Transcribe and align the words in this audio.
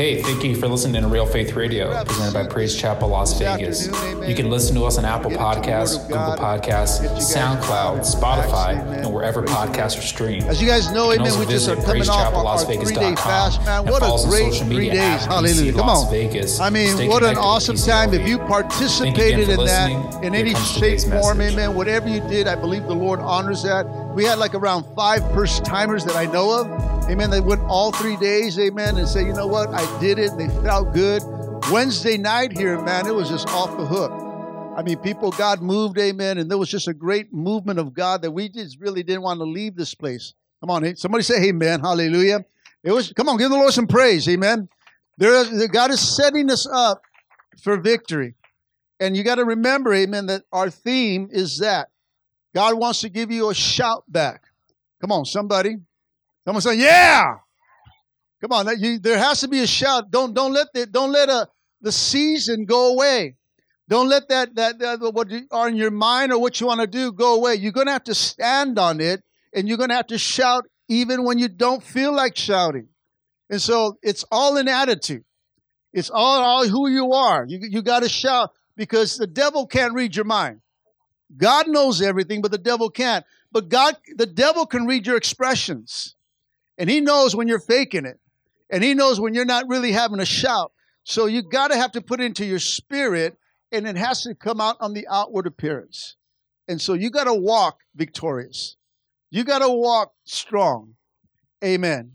Hey, 0.00 0.22
thank 0.22 0.42
you 0.42 0.56
for 0.56 0.66
listening 0.66 1.02
to 1.02 1.08
Real 1.08 1.26
Faith 1.26 1.52
Radio, 1.52 2.02
presented 2.04 2.32
by 2.32 2.46
Praise 2.46 2.74
Chapel 2.74 3.08
Las 3.08 3.38
Vegas. 3.38 3.88
You 4.26 4.34
can 4.34 4.48
listen 4.48 4.74
to 4.76 4.84
us 4.84 4.96
on 4.96 5.04
Apple 5.04 5.30
Podcasts, 5.30 6.00
Google 6.08 6.36
Podcasts, 6.38 7.06
SoundCloud, 7.18 7.98
Spotify, 7.98 8.80
and 8.96 9.12
wherever 9.12 9.42
podcasts 9.42 9.98
are 9.98 10.00
streamed. 10.00 10.44
As 10.44 10.58
you 10.62 10.66
guys 10.66 10.90
know, 10.90 11.12
amen, 11.12 11.38
we 11.38 11.44
just 11.44 11.68
are 11.68 11.76
coming 11.76 12.08
off 12.08 12.32
our, 12.32 12.64
three-day 12.64 13.14
fast, 13.16 13.62
man. 13.66 13.84
What 13.84 14.02
a 14.02 14.26
great 14.26 14.54
three 14.54 14.88
days. 14.88 15.26
Hallelujah. 15.26 15.74
Come 15.74 15.90
on. 15.90 16.10
Vegas. 16.10 16.60
I 16.60 16.70
mean, 16.70 17.06
what 17.06 17.22
an 17.22 17.36
awesome 17.36 17.76
time. 17.76 18.14
If 18.14 18.26
you 18.26 18.38
participated 18.38 19.50
in 19.50 19.64
that 19.66 20.24
in 20.24 20.34
any 20.34 20.54
shape, 20.54 21.00
form, 21.00 21.42
amen, 21.42 21.74
whatever 21.74 22.08
you 22.08 22.20
did, 22.20 22.48
I 22.48 22.54
believe 22.54 22.84
the 22.84 22.94
Lord 22.94 23.20
honors 23.20 23.64
that. 23.64 23.84
We 24.14 24.24
had 24.24 24.38
like 24.38 24.54
around 24.54 24.86
five 24.96 25.30
first 25.34 25.62
timers 25.66 26.06
that 26.06 26.16
I 26.16 26.24
know 26.24 26.58
of. 26.58 26.89
Amen. 27.10 27.28
They 27.28 27.40
went 27.40 27.60
all 27.62 27.90
three 27.90 28.16
days, 28.16 28.56
amen, 28.56 28.96
and 28.96 29.08
say, 29.08 29.26
you 29.26 29.32
know 29.32 29.48
what? 29.48 29.70
I 29.70 29.98
did 29.98 30.20
it. 30.20 30.30
They 30.38 30.46
felt 30.62 30.94
good. 30.94 31.20
Wednesday 31.68 32.16
night 32.16 32.56
here, 32.56 32.80
man, 32.80 33.08
it 33.08 33.12
was 33.12 33.28
just 33.28 33.48
off 33.48 33.76
the 33.76 33.84
hook. 33.84 34.12
I 34.78 34.84
mean, 34.84 34.96
people, 34.98 35.32
God 35.32 35.60
moved, 35.60 35.98
amen, 35.98 36.38
and 36.38 36.48
there 36.48 36.56
was 36.56 36.68
just 36.68 36.86
a 36.86 36.94
great 36.94 37.32
movement 37.32 37.80
of 37.80 37.94
God 37.94 38.22
that 38.22 38.30
we 38.30 38.48
just 38.48 38.78
really 38.78 39.02
didn't 39.02 39.22
want 39.22 39.40
to 39.40 39.44
leave 39.44 39.74
this 39.74 39.92
place. 39.92 40.34
Come 40.60 40.70
on, 40.70 40.94
somebody 40.94 41.24
say 41.24 41.48
amen, 41.48 41.80
hallelujah. 41.80 42.44
It 42.84 42.92
was, 42.92 43.12
come 43.12 43.28
on, 43.28 43.38
give 43.38 43.50
the 43.50 43.56
Lord 43.56 43.72
some 43.72 43.88
praise, 43.88 44.28
amen. 44.28 44.68
There 45.18 45.66
God 45.66 45.90
is 45.90 46.00
setting 46.00 46.48
us 46.48 46.64
up 46.64 47.02
for 47.60 47.76
victory. 47.76 48.34
And 49.00 49.16
you 49.16 49.24
got 49.24 49.34
to 49.34 49.44
remember, 49.44 49.92
amen, 49.92 50.26
that 50.26 50.44
our 50.52 50.70
theme 50.70 51.28
is 51.32 51.58
that. 51.58 51.88
God 52.54 52.78
wants 52.78 53.00
to 53.00 53.08
give 53.08 53.32
you 53.32 53.50
a 53.50 53.54
shout 53.54 54.04
back. 54.06 54.44
Come 55.00 55.10
on, 55.10 55.24
somebody. 55.24 55.78
Someone 56.44 56.62
say, 56.62 56.76
"Yeah." 56.76 57.36
Come 58.40 58.52
on, 58.52 58.80
you, 58.80 58.98
there 58.98 59.18
has 59.18 59.40
to 59.40 59.48
be 59.48 59.60
a 59.60 59.66
shout. 59.66 60.10
Don't 60.10 60.32
don't 60.32 60.52
let 60.52 60.68
the, 60.72 60.86
don't 60.86 61.12
let 61.12 61.28
a 61.28 61.48
the 61.82 61.92
season 61.92 62.64
go 62.64 62.92
away. 62.92 63.36
Don't 63.88 64.08
let 64.08 64.28
that 64.28 64.54
that, 64.54 64.78
that 64.78 65.00
what 65.12 65.28
are 65.50 65.68
in 65.68 65.76
your 65.76 65.90
mind 65.90 66.32
or 66.32 66.40
what 66.40 66.60
you 66.60 66.66
want 66.66 66.80
to 66.80 66.86
do 66.86 67.12
go 67.12 67.34
away. 67.34 67.56
You're 67.56 67.72
going 67.72 67.86
to 67.86 67.92
have 67.92 68.04
to 68.04 68.14
stand 68.14 68.78
on 68.78 69.00
it, 69.00 69.22
and 69.52 69.68
you're 69.68 69.76
going 69.76 69.90
to 69.90 69.96
have 69.96 70.06
to 70.08 70.18
shout 70.18 70.66
even 70.88 71.24
when 71.24 71.38
you 71.38 71.48
don't 71.48 71.82
feel 71.82 72.14
like 72.14 72.36
shouting. 72.36 72.88
And 73.50 73.60
so 73.60 73.98
it's 74.02 74.24
all 74.30 74.56
an 74.56 74.68
attitude. 74.68 75.24
It's 75.92 76.08
all, 76.08 76.40
all 76.42 76.66
who 76.66 76.88
you 76.88 77.12
are. 77.12 77.44
You 77.46 77.58
you 77.62 77.82
got 77.82 78.02
to 78.02 78.08
shout 78.08 78.52
because 78.76 79.16
the 79.16 79.26
devil 79.26 79.66
can't 79.66 79.92
read 79.92 80.16
your 80.16 80.24
mind. 80.24 80.60
God 81.36 81.68
knows 81.68 82.00
everything, 82.00 82.40
but 82.40 82.50
the 82.50 82.58
devil 82.58 82.90
can't. 82.90 83.24
But 83.52 83.68
God, 83.68 83.96
the 84.16 84.26
devil 84.26 84.66
can 84.66 84.86
read 84.86 85.06
your 85.06 85.16
expressions. 85.16 86.14
And 86.80 86.88
he 86.88 87.02
knows 87.02 87.36
when 87.36 87.46
you're 87.46 87.60
faking 87.60 88.06
it. 88.06 88.18
And 88.70 88.82
he 88.82 88.94
knows 88.94 89.20
when 89.20 89.34
you're 89.34 89.44
not 89.44 89.68
really 89.68 89.92
having 89.92 90.18
a 90.18 90.24
shout. 90.24 90.72
So 91.04 91.26
you 91.26 91.42
got 91.42 91.68
to 91.68 91.76
have 91.76 91.92
to 91.92 92.00
put 92.00 92.22
into 92.22 92.46
your 92.46 92.58
spirit, 92.58 93.36
and 93.70 93.86
it 93.86 93.96
has 93.96 94.22
to 94.22 94.34
come 94.34 94.62
out 94.62 94.78
on 94.80 94.94
the 94.94 95.06
outward 95.10 95.46
appearance. 95.46 96.16
And 96.68 96.80
so 96.80 96.94
you 96.94 97.10
got 97.10 97.24
to 97.24 97.34
walk 97.34 97.80
victorious. 97.94 98.76
You 99.30 99.44
got 99.44 99.58
to 99.58 99.68
walk 99.68 100.14
strong. 100.24 100.94
Amen. 101.62 102.12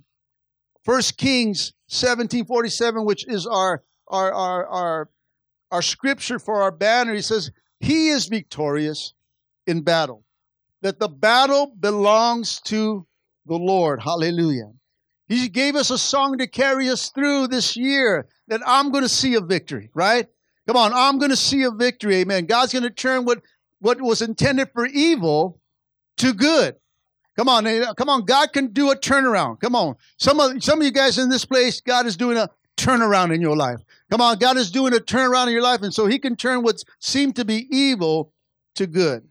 First 0.83 1.17
Kings 1.17 1.73
1747, 1.89 3.05
which 3.05 3.27
is 3.27 3.45
our 3.45 3.83
our 4.07 4.33
our 4.33 4.67
our 4.67 5.09
our 5.71 5.81
scripture 5.83 6.39
for 6.39 6.63
our 6.63 6.71
banner, 6.71 7.13
he 7.13 7.21
says, 7.21 7.51
He 7.79 8.09
is 8.09 8.25
victorious 8.25 9.13
in 9.67 9.81
battle. 9.81 10.23
That 10.81 10.97
the 10.97 11.09
battle 11.09 11.71
belongs 11.79 12.61
to 12.61 13.05
the 13.45 13.55
Lord. 13.55 14.01
Hallelujah. 14.01 14.71
He 15.27 15.49
gave 15.49 15.75
us 15.75 15.89
a 15.89 15.97
song 15.97 16.37
to 16.37 16.47
carry 16.47 16.89
us 16.89 17.09
through 17.09 17.47
this 17.47 17.75
year 17.75 18.27
that 18.47 18.61
I'm 18.65 18.91
going 18.91 19.03
to 19.03 19.09
see 19.09 19.33
a 19.35 19.41
victory, 19.41 19.89
right? 19.93 20.27
Come 20.67 20.77
on, 20.77 20.93
I'm 20.93 21.17
going 21.17 21.31
to 21.31 21.37
see 21.37 21.63
a 21.63 21.71
victory. 21.71 22.17
Amen. 22.17 22.45
God's 22.45 22.73
going 22.73 22.83
to 22.83 22.89
turn 22.89 23.25
what, 23.25 23.41
what 23.79 24.01
was 24.01 24.21
intended 24.21 24.69
for 24.73 24.85
evil 24.85 25.59
to 26.17 26.33
good. 26.33 26.75
Come 27.35 27.49
on, 27.49 27.67
eh, 27.67 27.85
come 27.97 28.09
on. 28.09 28.25
God 28.25 28.53
can 28.53 28.67
do 28.67 28.91
a 28.91 28.95
turnaround. 28.95 29.59
Come 29.59 29.75
on. 29.75 29.95
Some 30.17 30.39
of 30.39 30.63
some 30.63 30.79
of 30.79 30.85
you 30.85 30.91
guys 30.91 31.17
in 31.17 31.29
this 31.29 31.43
place, 31.43 31.81
God 31.81 32.05
is 32.05 32.15
doing 32.15 32.37
a 32.37 32.49
turnaround 32.77 33.33
in 33.33 33.41
your 33.41 33.57
life. 33.57 33.79
Come 34.09 34.21
on, 34.21 34.37
God 34.37 34.57
is 34.57 34.71
doing 34.71 34.93
a 34.93 34.99
turnaround 34.99 35.47
in 35.47 35.53
your 35.53 35.61
life, 35.61 35.81
and 35.81 35.93
so 35.93 36.05
He 36.05 36.17
can 36.17 36.35
turn 36.35 36.63
what 36.63 36.81
seemed 36.99 37.35
to 37.35 37.45
be 37.45 37.67
evil 37.75 38.31
to 38.75 38.87
good. 38.87 39.27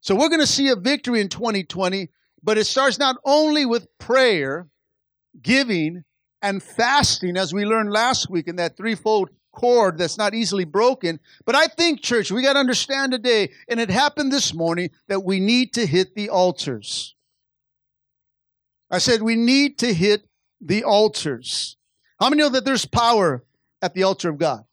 So 0.00 0.14
we're 0.14 0.28
going 0.28 0.40
to 0.40 0.46
see 0.46 0.68
a 0.68 0.76
victory 0.76 1.20
in 1.20 1.28
2020 1.28 2.10
but 2.42 2.58
it 2.58 2.64
starts 2.66 2.98
not 2.98 3.16
only 3.24 3.64
with 3.66 3.86
prayer, 3.98 4.68
giving, 5.40 6.04
and 6.42 6.62
fasting, 6.62 7.36
as 7.36 7.54
we 7.54 7.64
learned 7.64 7.92
last 7.92 8.28
week 8.28 8.48
in 8.48 8.56
that 8.56 8.76
threefold 8.76 9.30
cord 9.52 9.98
that's 9.98 10.18
not 10.18 10.34
easily 10.34 10.64
broken. 10.64 11.20
But 11.44 11.54
I 11.54 11.66
think, 11.66 12.02
church, 12.02 12.32
we 12.32 12.42
got 12.42 12.54
to 12.54 12.58
understand 12.58 13.12
today, 13.12 13.50
and 13.68 13.78
it 13.78 13.90
happened 13.90 14.32
this 14.32 14.52
morning, 14.52 14.90
that 15.08 15.22
we 15.22 15.38
need 15.38 15.74
to 15.74 15.86
hit 15.86 16.14
the 16.14 16.30
altars. 16.30 17.14
I 18.90 18.98
said 18.98 19.22
we 19.22 19.36
need 19.36 19.78
to 19.78 19.94
hit 19.94 20.26
the 20.60 20.84
altars. 20.84 21.76
How 22.18 22.28
many 22.28 22.42
know 22.42 22.50
that 22.50 22.64
there's 22.64 22.86
power 22.86 23.44
at 23.80 23.94
the 23.94 24.02
altar 24.02 24.28
of 24.28 24.38
God? 24.38 24.64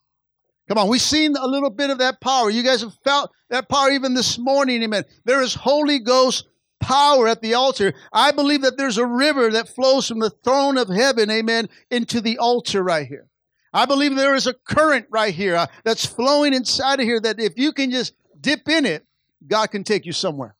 Come 0.68 0.78
on, 0.78 0.88
we've 0.88 1.00
seen 1.00 1.36
a 1.36 1.46
little 1.46 1.70
bit 1.70 1.90
of 1.90 1.98
that 1.98 2.20
power. 2.20 2.50
You 2.50 2.62
guys 2.62 2.82
have 2.82 2.94
felt 3.02 3.32
that 3.48 3.68
power 3.68 3.90
even 3.90 4.14
this 4.14 4.38
morning, 4.38 4.82
amen. 4.82 5.04
There 5.24 5.42
is 5.42 5.54
Holy 5.54 5.98
Ghost 5.98 6.46
power 6.80 7.28
at 7.28 7.42
the 7.42 7.54
altar. 7.54 7.94
I 8.12 8.32
believe 8.32 8.62
that 8.62 8.76
there's 8.76 8.98
a 8.98 9.06
river 9.06 9.50
that 9.50 9.68
flows 9.68 10.08
from 10.08 10.18
the 10.18 10.30
throne 10.30 10.78
of 10.78 10.88
heaven, 10.88 11.30
amen, 11.30 11.68
into 11.90 12.20
the 12.20 12.38
altar 12.38 12.82
right 12.82 13.06
here. 13.06 13.28
I 13.72 13.86
believe 13.86 14.16
there 14.16 14.34
is 14.34 14.46
a 14.46 14.54
current 14.54 15.06
right 15.10 15.32
here 15.32 15.54
uh, 15.54 15.66
that's 15.84 16.04
flowing 16.04 16.54
inside 16.54 16.98
of 16.98 17.06
here 17.06 17.20
that 17.20 17.38
if 17.38 17.56
you 17.56 17.72
can 17.72 17.90
just 17.90 18.14
dip 18.40 18.68
in 18.68 18.84
it, 18.84 19.06
God 19.46 19.70
can 19.70 19.84
take 19.84 20.06
you 20.06 20.12
somewhere. 20.12 20.56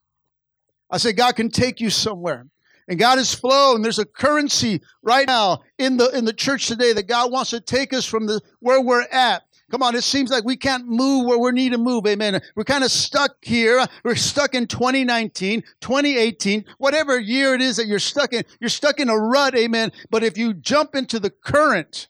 I 0.91 0.99
say 0.99 1.13
God 1.13 1.37
can 1.37 1.51
take 1.51 1.81
you 1.81 1.91
somewhere. 1.91 2.47
And 2.89 2.99
God 2.99 3.21
is 3.21 3.33
flow, 3.33 3.77
and 3.77 3.85
there's 3.85 4.01
a 4.01 4.05
currency 4.05 4.81
right 5.01 5.27
now 5.29 5.61
in 5.79 5.97
the 5.97 6.09
in 6.11 6.25
the 6.25 6.33
church 6.33 6.67
today 6.67 6.93
that 6.93 7.07
God 7.07 7.31
wants 7.31 7.51
to 7.51 7.61
take 7.61 7.93
us 7.93 8.05
from 8.05 8.27
the 8.27 8.41
where 8.59 8.81
we're 8.81 9.07
at 9.13 9.45
Come 9.71 9.83
on, 9.83 9.95
it 9.95 10.03
seems 10.03 10.31
like 10.31 10.45
we 10.45 10.57
can't 10.57 10.87
move 10.87 11.27
where 11.27 11.39
we 11.39 11.53
need 11.53 11.73
to 11.73 11.79
move. 11.79 12.07
Amen. 12.07 12.41
We're 12.57 12.65
kind 12.65 12.83
of 12.83 12.91
stuck 12.91 13.37
here. 13.43 13.87
We're 14.05 14.17
stuck 14.17 14.55
in 14.55 14.67
2019, 14.67 15.63
2018, 15.81 16.65
whatever 16.79 17.19
year 17.19 17.55
it 17.55 17.61
is 17.61 17.77
that 17.77 17.87
you're 17.87 18.01
stuck 18.01 18.33
in. 18.33 18.45
You're 18.59 18.69
stuck 18.69 18.99
in 18.99 19.09
a 19.09 19.17
rut. 19.17 19.55
Amen. 19.55 19.93
But 20.11 20.25
if 20.25 20.37
you 20.37 20.55
jump 20.55 20.95
into 20.95 21.21
the 21.21 21.31
current, 21.31 22.09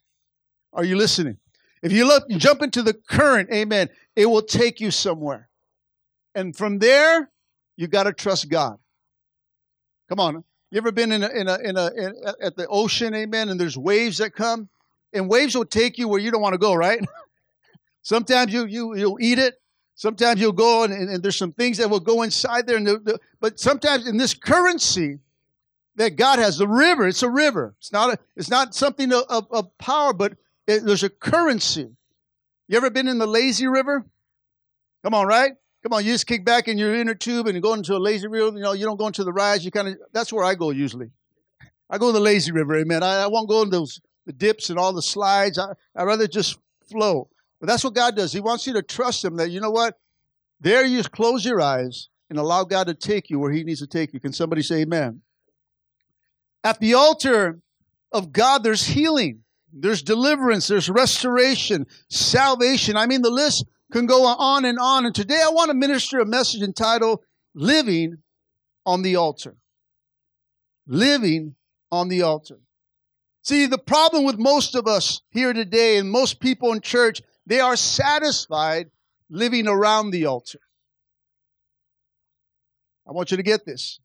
are 0.72 0.84
you 0.84 0.96
listening? 0.96 1.36
If 1.82 1.92
you 1.92 2.06
look, 2.06 2.28
jump 2.30 2.62
into 2.62 2.82
the 2.82 2.94
current, 2.94 3.50
amen, 3.52 3.88
it 4.14 4.26
will 4.26 4.42
take 4.42 4.80
you 4.80 4.90
somewhere. 4.90 5.48
And 6.34 6.54
from 6.54 6.78
there, 6.78 7.30
you 7.76 7.88
got 7.88 8.04
to 8.04 8.12
trust 8.12 8.48
God. 8.48 8.78
Come 10.08 10.20
on. 10.20 10.44
You 10.70 10.78
ever 10.78 10.92
been 10.92 11.10
in 11.10 11.22
a, 11.22 11.28
in 11.28 11.48
a, 11.48 11.58
in 11.58 11.76
a, 11.76 11.90
in, 11.96 12.14
at 12.40 12.56
the 12.56 12.66
ocean, 12.68 13.14
amen, 13.14 13.48
and 13.48 13.58
there's 13.58 13.76
waves 13.76 14.18
that 14.18 14.34
come? 14.34 14.68
And 15.12 15.28
waves 15.28 15.56
will 15.56 15.64
take 15.64 15.98
you 15.98 16.06
where 16.06 16.20
you 16.20 16.30
don't 16.30 16.42
want 16.42 16.52
to 16.54 16.58
go, 16.58 16.74
right? 16.74 17.00
Sometimes 18.02 18.52
you 18.52 18.66
you 18.66 18.96
you'll 18.96 19.18
eat 19.20 19.38
it. 19.38 19.60
Sometimes 19.94 20.40
you'll 20.40 20.52
go 20.52 20.84
and, 20.84 20.94
and, 20.94 21.10
and 21.10 21.22
there's 21.22 21.36
some 21.36 21.52
things 21.52 21.76
that 21.76 21.90
will 21.90 22.00
go 22.00 22.22
inside 22.22 22.66
there. 22.66 22.78
And 22.78 22.86
the, 22.86 22.98
the, 22.98 23.20
but 23.38 23.60
sometimes 23.60 24.08
in 24.08 24.16
this 24.16 24.32
currency 24.32 25.18
that 25.96 26.16
God 26.16 26.38
has, 26.38 26.56
the 26.56 26.66
river, 26.66 27.06
it's 27.06 27.22
a 27.22 27.28
river. 27.28 27.74
It's 27.78 27.92
not 27.92 28.14
a, 28.14 28.18
it's 28.34 28.48
not 28.48 28.74
something 28.74 29.12
of, 29.12 29.24
of, 29.28 29.46
of 29.50 29.76
power, 29.76 30.14
but 30.14 30.32
it, 30.66 30.86
there's 30.86 31.02
a 31.02 31.10
currency. 31.10 31.90
You 32.66 32.76
ever 32.78 32.88
been 32.88 33.08
in 33.08 33.18
the 33.18 33.26
lazy 33.26 33.66
river? 33.66 34.06
Come 35.02 35.12
on, 35.12 35.26
right? 35.26 35.52
Come 35.82 35.92
on, 35.92 36.04
you 36.04 36.12
just 36.12 36.26
kick 36.26 36.46
back 36.46 36.68
in 36.68 36.78
your 36.78 36.94
inner 36.94 37.14
tube 37.14 37.46
and 37.46 37.60
go 37.62 37.74
into 37.74 37.94
a 37.94 37.98
lazy 37.98 38.26
river. 38.26 38.56
You 38.56 38.62
know, 38.62 38.72
you 38.72 38.86
don't 38.86 38.98
go 38.98 39.06
into 39.06 39.24
the 39.24 39.32
rise. 39.32 39.64
You 39.64 39.70
kind 39.70 39.88
of 39.88 39.98
that's 40.12 40.32
where 40.32 40.44
I 40.44 40.54
go 40.54 40.70
usually. 40.70 41.10
I 41.90 41.98
go 41.98 42.08
to 42.08 42.12
the 42.12 42.20
lazy 42.20 42.52
river, 42.52 42.76
amen. 42.76 43.02
I, 43.02 43.24
I 43.24 43.26
won't 43.26 43.48
go 43.48 43.62
in 43.62 43.70
those 43.70 44.00
the 44.24 44.32
dips 44.32 44.70
and 44.70 44.78
all 44.78 44.92
the 44.94 45.02
slides. 45.02 45.58
I 45.58 45.72
I 45.94 46.04
rather 46.04 46.26
just 46.26 46.58
flow. 46.90 47.28
But 47.60 47.68
that's 47.68 47.84
what 47.84 47.94
God 47.94 48.16
does. 48.16 48.32
He 48.32 48.40
wants 48.40 48.66
you 48.66 48.72
to 48.72 48.82
trust 48.82 49.24
Him 49.24 49.36
that, 49.36 49.50
you 49.50 49.60
know 49.60 49.70
what? 49.70 49.98
There 50.60 50.84
you 50.84 50.96
just 50.96 51.12
close 51.12 51.44
your 51.44 51.60
eyes 51.60 52.08
and 52.28 52.38
allow 52.38 52.64
God 52.64 52.86
to 52.86 52.94
take 52.94 53.30
you 53.30 53.38
where 53.38 53.52
He 53.52 53.64
needs 53.64 53.80
to 53.80 53.86
take 53.86 54.12
you. 54.12 54.20
Can 54.20 54.32
somebody 54.32 54.62
say 54.62 54.82
amen? 54.82 55.22
At 56.64 56.80
the 56.80 56.94
altar 56.94 57.60
of 58.12 58.32
God, 58.32 58.62
there's 58.62 58.86
healing, 58.86 59.40
there's 59.72 60.02
deliverance, 60.02 60.68
there's 60.68 60.88
restoration, 60.88 61.86
salvation. 62.08 62.96
I 62.96 63.06
mean, 63.06 63.22
the 63.22 63.30
list 63.30 63.66
can 63.92 64.06
go 64.06 64.24
on 64.26 64.64
and 64.64 64.78
on. 64.78 65.06
And 65.06 65.14
today 65.14 65.40
I 65.44 65.50
want 65.50 65.70
to 65.70 65.74
minister 65.74 66.18
a 66.20 66.26
message 66.26 66.62
entitled 66.62 67.20
Living 67.54 68.18
on 68.86 69.02
the 69.02 69.16
Altar. 69.16 69.56
Living 70.86 71.54
on 71.92 72.08
the 72.08 72.22
altar. 72.22 72.58
See, 73.42 73.66
the 73.66 73.78
problem 73.78 74.24
with 74.24 74.38
most 74.38 74.74
of 74.74 74.86
us 74.86 75.22
here 75.30 75.52
today 75.52 75.96
and 75.96 76.10
most 76.10 76.40
people 76.40 76.72
in 76.72 76.80
church 76.80 77.22
they 77.50 77.58
are 77.58 77.74
satisfied 77.74 78.90
living 79.28 79.66
around 79.66 80.12
the 80.12 80.26
altar. 80.26 80.60
I 83.08 83.10
want 83.10 83.32
you 83.32 83.36
to 83.38 83.42
get 83.42 83.66
this. 83.66 83.98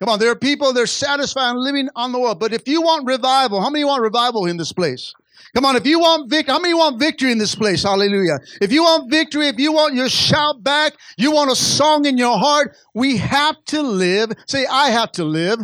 Come 0.00 0.08
on, 0.08 0.18
there 0.18 0.32
are 0.32 0.36
people 0.36 0.72
they're 0.72 0.86
satisfied 0.86 1.54
living 1.54 1.88
on 1.94 2.10
the 2.10 2.18
world. 2.18 2.40
But 2.40 2.52
if 2.52 2.66
you 2.66 2.82
want 2.82 3.06
revival, 3.06 3.62
how 3.62 3.70
many 3.70 3.84
want 3.84 4.02
revival 4.02 4.46
in 4.46 4.56
this 4.56 4.72
place? 4.72 5.14
Come 5.54 5.64
on, 5.64 5.76
if 5.76 5.86
you 5.86 6.00
want 6.00 6.28
victory, 6.28 6.52
how 6.52 6.58
many 6.58 6.74
want 6.74 6.98
victory 6.98 7.30
in 7.30 7.38
this 7.38 7.54
place? 7.54 7.84
Hallelujah. 7.84 8.40
If 8.60 8.72
you 8.72 8.82
want 8.82 9.12
victory, 9.12 9.46
if 9.46 9.60
you 9.60 9.72
want 9.72 9.94
your 9.94 10.08
shout 10.08 10.60
back, 10.64 10.94
you 11.16 11.30
want 11.30 11.52
a 11.52 11.56
song 11.56 12.04
in 12.04 12.18
your 12.18 12.36
heart, 12.36 12.76
we 12.94 13.16
have 13.18 13.64
to 13.66 13.80
live. 13.80 14.32
Say, 14.48 14.66
I 14.66 14.90
have 14.90 15.12
to 15.12 15.24
live. 15.24 15.60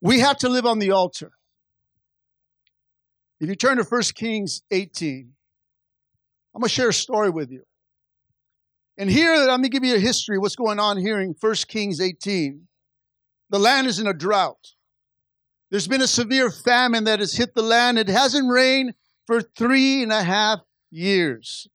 We 0.00 0.20
have 0.20 0.38
to 0.38 0.48
live 0.48 0.64
on 0.64 0.78
the 0.78 0.92
altar. 0.92 1.32
If 3.40 3.48
you 3.48 3.56
turn 3.56 3.78
to 3.78 3.82
1 3.82 4.02
Kings 4.14 4.62
18, 4.70 5.33
I'm 6.54 6.60
going 6.60 6.68
to 6.68 6.74
share 6.74 6.90
a 6.90 6.94
story 6.94 7.30
with 7.30 7.50
you. 7.50 7.64
And 8.96 9.10
here, 9.10 9.32
I'm 9.34 9.46
going 9.46 9.62
to 9.64 9.68
give 9.70 9.84
you 9.84 9.96
a 9.96 10.00
history 10.00 10.38
what's 10.38 10.54
going 10.54 10.78
on 10.78 10.98
here 10.98 11.20
in 11.20 11.34
1 11.38 11.54
Kings 11.66 12.00
18. 12.00 12.68
The 13.50 13.58
land 13.58 13.86
is 13.86 13.98
in 13.98 14.06
a 14.06 14.14
drought. 14.14 14.74
There's 15.70 15.88
been 15.88 16.02
a 16.02 16.06
severe 16.06 16.50
famine 16.50 17.04
that 17.04 17.18
has 17.18 17.34
hit 17.34 17.54
the 17.54 17.62
land. 17.62 17.98
It 17.98 18.08
hasn't 18.08 18.48
rained 18.48 18.94
for 19.26 19.42
three 19.42 20.02
and 20.02 20.12
a 20.12 20.22
half 20.22 20.60
years. 20.90 21.66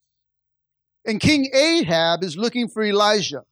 And 1.06 1.20
King 1.20 1.50
Ahab 1.54 2.24
is 2.24 2.38
looking 2.38 2.70
for 2.70 2.84
Elijah. 2.84 3.44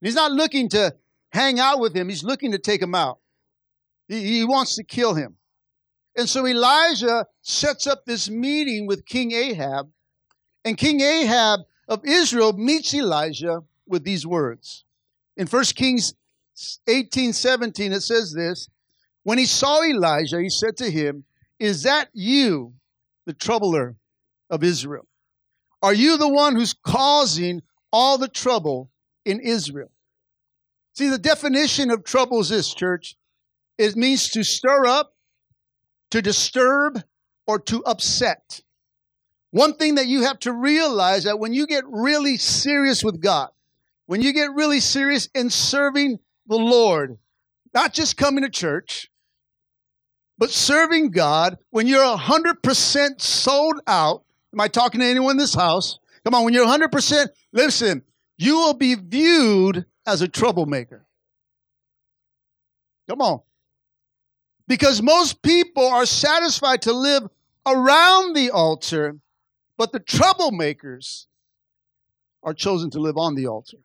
He's 0.00 0.14
not 0.14 0.32
looking 0.32 0.68
to 0.70 0.94
hang 1.32 1.58
out 1.58 1.80
with 1.80 1.96
him, 1.96 2.08
he's 2.08 2.24
looking 2.24 2.52
to 2.52 2.58
take 2.58 2.82
him 2.82 2.94
out. 2.94 3.18
He, 4.06 4.38
he 4.38 4.44
wants 4.44 4.76
to 4.76 4.84
kill 4.84 5.14
him. 5.14 5.36
And 6.16 6.28
so 6.28 6.46
Elijah 6.46 7.26
sets 7.40 7.86
up 7.86 8.04
this 8.04 8.28
meeting 8.28 8.86
with 8.86 9.06
King 9.06 9.32
Ahab, 9.32 9.88
and 10.64 10.76
King 10.76 11.00
Ahab 11.00 11.60
of 11.88 12.04
Israel 12.04 12.52
meets 12.52 12.94
Elijah 12.94 13.62
with 13.86 14.04
these 14.04 14.26
words. 14.26 14.84
In 15.36 15.46
1 15.46 15.64
Kings 15.76 16.14
18 16.86 17.32
17, 17.32 17.92
it 17.92 18.00
says 18.00 18.32
this 18.32 18.68
When 19.22 19.38
he 19.38 19.46
saw 19.46 19.82
Elijah, 19.82 20.40
he 20.40 20.50
said 20.50 20.76
to 20.78 20.90
him, 20.90 21.24
Is 21.58 21.82
that 21.82 22.08
you, 22.12 22.74
the 23.26 23.32
troubler 23.32 23.96
of 24.50 24.62
Israel? 24.62 25.06
Are 25.82 25.94
you 25.94 26.16
the 26.16 26.28
one 26.28 26.54
who's 26.54 26.74
causing 26.74 27.62
all 27.92 28.18
the 28.18 28.28
trouble 28.28 28.90
in 29.24 29.40
Israel? 29.40 29.90
See, 30.94 31.08
the 31.08 31.18
definition 31.18 31.90
of 31.90 32.04
trouble 32.04 32.40
is 32.40 32.50
this, 32.50 32.72
church. 32.72 33.16
It 33.78 33.96
means 33.96 34.28
to 34.30 34.44
stir 34.44 34.86
up, 34.86 35.14
to 36.10 36.22
disturb, 36.22 37.02
or 37.46 37.58
to 37.60 37.82
upset. 37.84 38.60
One 39.52 39.74
thing 39.74 39.96
that 39.96 40.06
you 40.06 40.22
have 40.22 40.38
to 40.40 40.52
realize 40.52 41.24
that 41.24 41.38
when 41.38 41.52
you 41.52 41.66
get 41.66 41.84
really 41.86 42.38
serious 42.38 43.04
with 43.04 43.20
God, 43.20 43.50
when 44.06 44.22
you 44.22 44.32
get 44.32 44.52
really 44.52 44.80
serious 44.80 45.28
in 45.34 45.50
serving 45.50 46.18
the 46.46 46.56
Lord, 46.56 47.18
not 47.74 47.92
just 47.92 48.16
coming 48.16 48.44
to 48.44 48.50
church, 48.50 49.10
but 50.38 50.50
serving 50.50 51.10
God, 51.10 51.58
when 51.70 51.86
you're 51.86 52.16
100% 52.16 53.20
sold 53.20 53.80
out, 53.86 54.24
am 54.54 54.60
I 54.60 54.68
talking 54.68 55.00
to 55.00 55.06
anyone 55.06 55.32
in 55.32 55.36
this 55.36 55.54
house? 55.54 55.98
Come 56.24 56.34
on, 56.34 56.44
when 56.44 56.54
you're 56.54 56.66
100%, 56.66 57.28
listen, 57.52 58.02
you 58.38 58.56
will 58.56 58.74
be 58.74 58.94
viewed 58.94 59.84
as 60.06 60.22
a 60.22 60.28
troublemaker. 60.28 61.04
Come 63.08 63.20
on. 63.20 63.40
Because 64.66 65.02
most 65.02 65.42
people 65.42 65.86
are 65.86 66.06
satisfied 66.06 66.82
to 66.82 66.92
live 66.92 67.24
around 67.66 68.34
the 68.34 68.50
altar, 68.50 69.18
but 69.82 69.90
the 69.90 69.98
troublemakers 69.98 71.26
are 72.44 72.54
chosen 72.54 72.88
to 72.88 73.00
live 73.00 73.16
on 73.16 73.34
the 73.34 73.48
altar. 73.48 73.78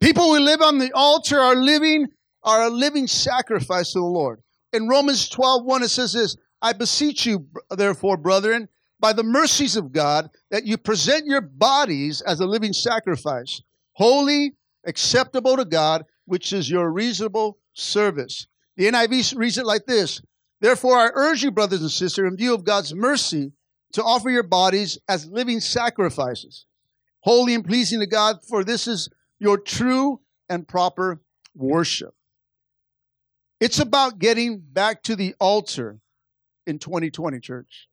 People 0.00 0.32
who 0.32 0.38
live 0.38 0.62
on 0.62 0.78
the 0.78 0.92
altar 0.92 1.40
are 1.40 1.56
living 1.56 2.06
are 2.44 2.62
a 2.62 2.70
living 2.70 3.08
sacrifice 3.08 3.92
to 3.92 3.98
the 3.98 4.04
Lord. 4.04 4.40
In 4.72 4.86
Romans 4.86 5.28
12, 5.28 5.64
1, 5.64 5.82
it 5.82 5.88
says 5.88 6.12
this 6.12 6.36
I 6.62 6.74
beseech 6.74 7.26
you, 7.26 7.48
therefore, 7.70 8.16
brethren, 8.16 8.68
by 9.00 9.12
the 9.12 9.24
mercies 9.24 9.74
of 9.74 9.90
God, 9.90 10.30
that 10.52 10.64
you 10.64 10.78
present 10.78 11.26
your 11.26 11.40
bodies 11.40 12.20
as 12.20 12.38
a 12.38 12.46
living 12.46 12.72
sacrifice, 12.72 13.60
holy, 13.94 14.52
acceptable 14.86 15.56
to 15.56 15.64
God, 15.64 16.04
which 16.24 16.52
is 16.52 16.70
your 16.70 16.92
reasonable 16.92 17.58
service. 17.72 18.46
The 18.76 18.86
NIV 18.86 19.36
reads 19.36 19.58
it 19.58 19.66
like 19.66 19.86
this 19.86 20.22
Therefore, 20.60 20.98
I 20.98 21.10
urge 21.14 21.42
you, 21.42 21.50
brothers 21.50 21.80
and 21.80 21.90
sisters, 21.90 22.30
in 22.30 22.36
view 22.36 22.54
of 22.54 22.62
God's 22.62 22.94
mercy, 22.94 23.50
to 23.96 24.04
offer 24.04 24.28
your 24.28 24.42
bodies 24.42 24.98
as 25.08 25.26
living 25.26 25.58
sacrifices, 25.58 26.66
holy 27.20 27.54
and 27.54 27.64
pleasing 27.64 27.98
to 28.00 28.06
God, 28.06 28.44
for 28.46 28.62
this 28.62 28.86
is 28.86 29.08
your 29.38 29.56
true 29.56 30.20
and 30.50 30.68
proper 30.68 31.22
worship. 31.54 32.14
It's 33.58 33.78
about 33.78 34.18
getting 34.18 34.58
back 34.60 35.02
to 35.04 35.16
the 35.16 35.34
altar 35.40 35.98
in 36.66 36.78
2020, 36.78 37.40
church. 37.40 37.88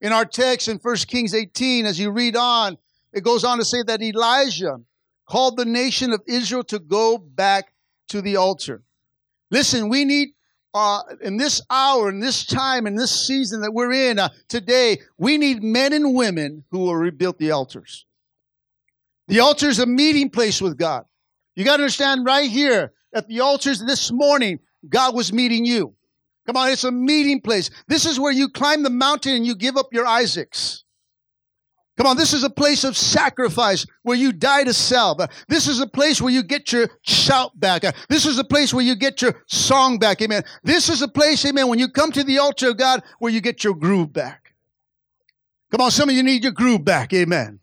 In 0.00 0.10
our 0.10 0.24
text 0.24 0.68
in 0.68 0.78
1 0.78 0.96
Kings 1.06 1.34
18, 1.34 1.84
as 1.84 2.00
you 2.00 2.10
read 2.10 2.34
on, 2.34 2.78
it 3.12 3.22
goes 3.22 3.44
on 3.44 3.58
to 3.58 3.64
say 3.64 3.82
that 3.86 4.00
Elijah 4.00 4.78
called 5.28 5.58
the 5.58 5.66
nation 5.66 6.14
of 6.14 6.22
Israel 6.26 6.64
to 6.64 6.78
go 6.78 7.18
back 7.18 7.74
to 8.08 8.22
the 8.22 8.36
altar. 8.36 8.84
Listen, 9.50 9.90
we 9.90 10.06
need 10.06 10.28
uh, 10.76 11.02
in 11.22 11.38
this 11.38 11.62
hour, 11.70 12.10
in 12.10 12.20
this 12.20 12.44
time, 12.44 12.86
in 12.86 12.94
this 12.94 13.26
season 13.26 13.62
that 13.62 13.72
we're 13.72 13.92
in 13.92 14.18
uh, 14.18 14.28
today, 14.46 14.98
we 15.16 15.38
need 15.38 15.62
men 15.62 15.94
and 15.94 16.14
women 16.14 16.64
who 16.70 16.80
will 16.80 16.96
rebuild 16.96 17.38
the 17.38 17.50
altars. 17.50 18.04
The 19.28 19.40
altar 19.40 19.68
is 19.68 19.78
a 19.78 19.86
meeting 19.86 20.28
place 20.28 20.60
with 20.60 20.76
God. 20.76 21.06
You 21.54 21.64
got 21.64 21.78
to 21.78 21.82
understand 21.82 22.26
right 22.26 22.50
here 22.50 22.92
at 23.14 23.26
the 23.26 23.40
altars 23.40 23.80
this 23.80 24.12
morning, 24.12 24.58
God 24.86 25.14
was 25.14 25.32
meeting 25.32 25.64
you. 25.64 25.94
Come 26.46 26.58
on, 26.58 26.68
it's 26.68 26.84
a 26.84 26.92
meeting 26.92 27.40
place. 27.40 27.70
This 27.88 28.04
is 28.04 28.20
where 28.20 28.32
you 28.32 28.50
climb 28.50 28.82
the 28.82 28.90
mountain 28.90 29.32
and 29.32 29.46
you 29.46 29.56
give 29.56 29.78
up 29.78 29.92
your 29.92 30.06
Isaacs. 30.06 30.84
Come 31.96 32.06
on, 32.06 32.16
this 32.16 32.34
is 32.34 32.44
a 32.44 32.50
place 32.50 32.84
of 32.84 32.94
sacrifice 32.96 33.86
where 34.02 34.16
you 34.16 34.30
die 34.30 34.64
to 34.64 34.74
self. 34.74 35.18
This 35.48 35.66
is 35.66 35.80
a 35.80 35.86
place 35.86 36.20
where 36.20 36.32
you 36.32 36.42
get 36.42 36.70
your 36.70 36.90
shout 37.02 37.58
back. 37.58 37.82
This 38.08 38.26
is 38.26 38.38
a 38.38 38.44
place 38.44 38.74
where 38.74 38.84
you 38.84 38.94
get 38.94 39.22
your 39.22 39.42
song 39.46 39.98
back. 39.98 40.20
Amen. 40.20 40.42
This 40.62 40.90
is 40.90 41.00
a 41.00 41.08
place, 41.08 41.46
amen, 41.46 41.68
when 41.68 41.78
you 41.78 41.88
come 41.88 42.12
to 42.12 42.22
the 42.22 42.38
altar 42.38 42.70
of 42.70 42.76
God 42.76 43.02
where 43.18 43.32
you 43.32 43.40
get 43.40 43.64
your 43.64 43.74
groove 43.74 44.12
back. 44.12 44.52
Come 45.70 45.80
on, 45.80 45.90
some 45.90 46.08
of 46.10 46.14
you 46.14 46.22
need 46.22 46.42
your 46.42 46.52
groove 46.52 46.84
back. 46.84 47.14
Amen. 47.14 47.60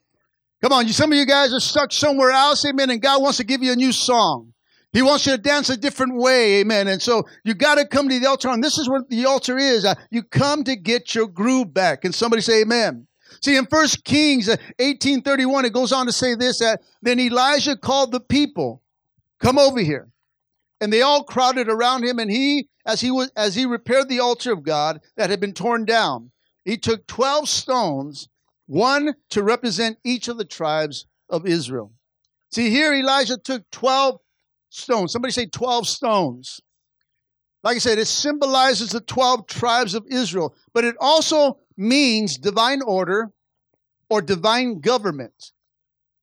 Come 0.64 0.74
on, 0.74 0.88
some 0.90 1.12
of 1.12 1.18
you 1.18 1.26
guys 1.26 1.54
are 1.54 1.60
stuck 1.60 1.92
somewhere 1.92 2.32
else, 2.32 2.66
amen, 2.66 2.90
and 2.90 3.02
God 3.02 3.22
wants 3.22 3.38
to 3.38 3.44
give 3.44 3.62
you 3.62 3.74
a 3.74 3.76
new 3.76 3.92
song. 3.92 4.54
He 4.94 5.02
wants 5.02 5.26
you 5.26 5.34
to 5.34 5.38
dance 5.38 5.70
a 5.70 5.78
different 5.78 6.16
way, 6.16 6.62
amen. 6.62 6.88
And 6.88 7.02
so 7.02 7.24
you 7.44 7.54
got 7.54 7.76
to 7.76 7.86
come 7.86 8.08
to 8.10 8.20
the 8.20 8.28
altar, 8.28 8.50
and 8.50 8.64
this 8.64 8.78
is 8.78 8.88
what 8.88 9.10
the 9.10 9.26
altar 9.26 9.58
is. 9.58 9.86
Uh, 9.86 9.96
you 10.12 10.24
come 10.24 10.64
to 10.64 10.76
get 10.76 11.14
your 11.14 11.28
groove 11.28 11.74
back. 11.74 12.06
And 12.06 12.14
somebody 12.14 12.42
say 12.42 12.62
amen. 12.62 13.08
See, 13.42 13.56
in 13.56 13.66
First 13.66 14.04
Kings 14.04 14.48
1831, 14.48 15.66
uh, 15.66 15.68
it 15.68 15.74
goes 15.74 15.92
on 15.92 16.06
to 16.06 16.12
say 16.12 16.36
this, 16.36 16.60
that 16.60 16.82
then 17.02 17.20
Elijah 17.20 17.76
called 17.76 18.12
the 18.12 18.20
people, 18.20 18.82
come 19.40 19.58
over 19.58 19.80
here. 19.80 20.10
And 20.82 20.92
they 20.92 21.02
all 21.02 21.24
crowded 21.24 21.70
around 21.70 22.04
him, 22.04 22.20
and 22.20 22.30
he, 22.30 22.70
as 22.86 23.00
he 23.02 23.12
was, 23.12 23.32
as 23.36 23.56
he 23.56 23.66
repaired 23.66 24.10
the 24.10 24.20
altar 24.20 24.52
of 24.52 24.64
God 24.64 25.02
that 25.16 25.30
had 25.30 25.40
been 25.40 25.54
torn 25.54 25.86
down, 25.86 26.32
he 26.66 26.78
took 26.78 27.08
12 27.08 27.48
stones 27.48 28.28
one 28.66 29.16
to 29.30 29.44
represent 29.44 29.98
each 30.04 30.28
of 30.28 30.38
the 30.38 30.46
tribes 30.46 31.06
of 31.30 31.46
Israel. 31.46 31.94
See, 32.52 32.70
here 32.70 32.94
Elijah 32.94 33.38
took 33.38 33.70
12 33.72 34.20
stones. 34.70 35.12
Somebody 35.12 35.32
say 35.32 35.46
12 35.46 35.88
stones. 35.88 36.62
Like 37.64 37.78
I 37.78 37.80
said, 37.80 37.98
it 37.98 38.06
symbolizes 38.06 38.92
the 38.92 39.00
12 39.00 39.48
tribes 39.48 39.96
of 39.96 40.06
Israel, 40.10 40.54
but 40.74 40.84
it 40.84 40.96
also 41.00 41.60
means 41.78 42.38
divine 42.38 42.82
order 42.82 43.32
or 44.10 44.22
divine 44.22 44.80
government 44.80 45.52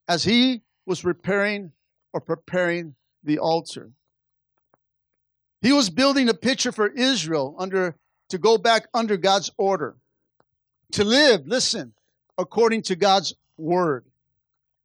as 0.07 0.23
he 0.23 0.61
was 0.85 1.03
repairing 1.03 1.71
or 2.13 2.21
preparing 2.21 2.95
the 3.23 3.39
altar. 3.39 3.91
He 5.61 5.71
was 5.71 5.89
building 5.89 6.27
a 6.27 6.33
picture 6.33 6.71
for 6.71 6.87
Israel 6.87 7.55
under 7.59 7.95
to 8.29 8.37
go 8.37 8.57
back 8.57 8.87
under 8.93 9.17
God's 9.17 9.51
order. 9.57 9.95
To 10.93 11.03
live, 11.03 11.45
listen, 11.45 11.93
according 12.37 12.83
to 12.83 12.95
God's 12.95 13.33
word. 13.57 14.05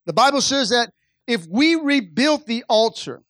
The 0.05 0.13
Bible 0.13 0.41
says 0.41 0.69
that 0.69 0.93
if 1.27 1.47
we 1.47 1.75
rebuilt 1.75 2.47
the 2.47 2.65
altar, 2.69 3.23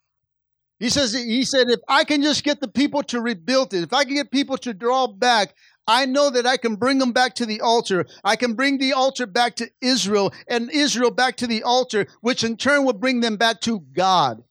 he 0.79 0.91
says 0.91 1.15
he 1.15 1.45
said 1.45 1.71
if 1.71 1.81
I 1.89 2.05
can 2.05 2.23
just 2.23 2.45
get 2.45 2.61
the 2.61 2.69
people 2.69 3.03
to 3.05 3.21
rebuild 3.21 3.73
it, 3.73 3.83
if 3.83 3.95
I 3.95 4.05
can 4.05 4.15
get 4.15 4.31
people 4.31 4.59
to 4.59 4.75
draw 4.75 5.07
back, 5.07 5.55
I 5.87 6.07
know 6.07 6.31
that 6.31 6.47
I 6.47 6.57
can 6.57 6.77
bring 6.77 6.99
them 6.99 7.13
back 7.13 7.35
to 7.37 7.47
the 7.47 7.61
altar. 7.61 8.07
I 8.25 8.37
can 8.37 8.55
bring 8.55 8.79
the 8.79 8.93
altar 8.93 9.27
back 9.27 9.57
to 9.57 9.71
Israel 9.81 10.33
and 10.49 10.71
Israel 10.71 11.11
back 11.11 11.37
to 11.37 11.47
the 11.47 11.63
altar, 11.63 12.07
which 12.21 12.43
in 12.43 12.57
turn 12.57 12.85
will 12.85 12.93
bring 12.93 13.21
them 13.21 13.37
back 13.37 13.61
to 13.63 13.81
God. 13.81 14.43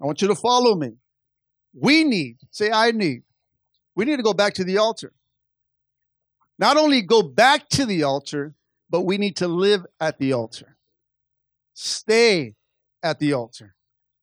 I 0.00 0.06
want 0.06 0.22
you 0.22 0.28
to 0.28 0.36
follow 0.36 0.74
me. 0.76 0.92
We 1.74 2.04
need, 2.04 2.38
say 2.50 2.70
I 2.70 2.92
need, 2.92 3.22
we 3.94 4.04
need 4.04 4.16
to 4.16 4.22
go 4.22 4.34
back 4.34 4.54
to 4.54 4.64
the 4.64 4.78
altar. 4.78 5.12
Not 6.58 6.76
only 6.76 7.02
go 7.02 7.22
back 7.22 7.68
to 7.70 7.86
the 7.86 8.02
altar, 8.04 8.54
but 8.88 9.02
we 9.02 9.18
need 9.18 9.36
to 9.36 9.48
live 9.48 9.86
at 9.98 10.18
the 10.18 10.32
altar. 10.32 10.76
Stay 11.74 12.54
at 13.02 13.18
the 13.18 13.32
altar. 13.32 13.74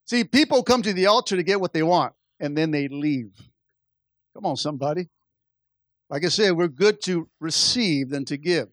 See, 0.06 0.24
people 0.24 0.64
come 0.64 0.82
to 0.84 0.94
the 0.94 1.08
altar 1.08 1.36
to 1.36 1.44
get 1.44 1.60
what 1.60 1.74
they 1.74 1.84
want, 1.84 2.14
and 2.40 2.58
then 2.58 2.72
they 2.72 2.88
leave. 2.88 3.32
Come 4.34 4.46
on, 4.46 4.56
somebody. 4.56 5.10
Like 6.10 6.24
I 6.24 6.30
said, 6.30 6.56
we're 6.56 6.68
good 6.68 7.02
to 7.04 7.28
receive 7.40 8.10
than 8.10 8.26
to 8.26 8.38
give. 8.38 8.70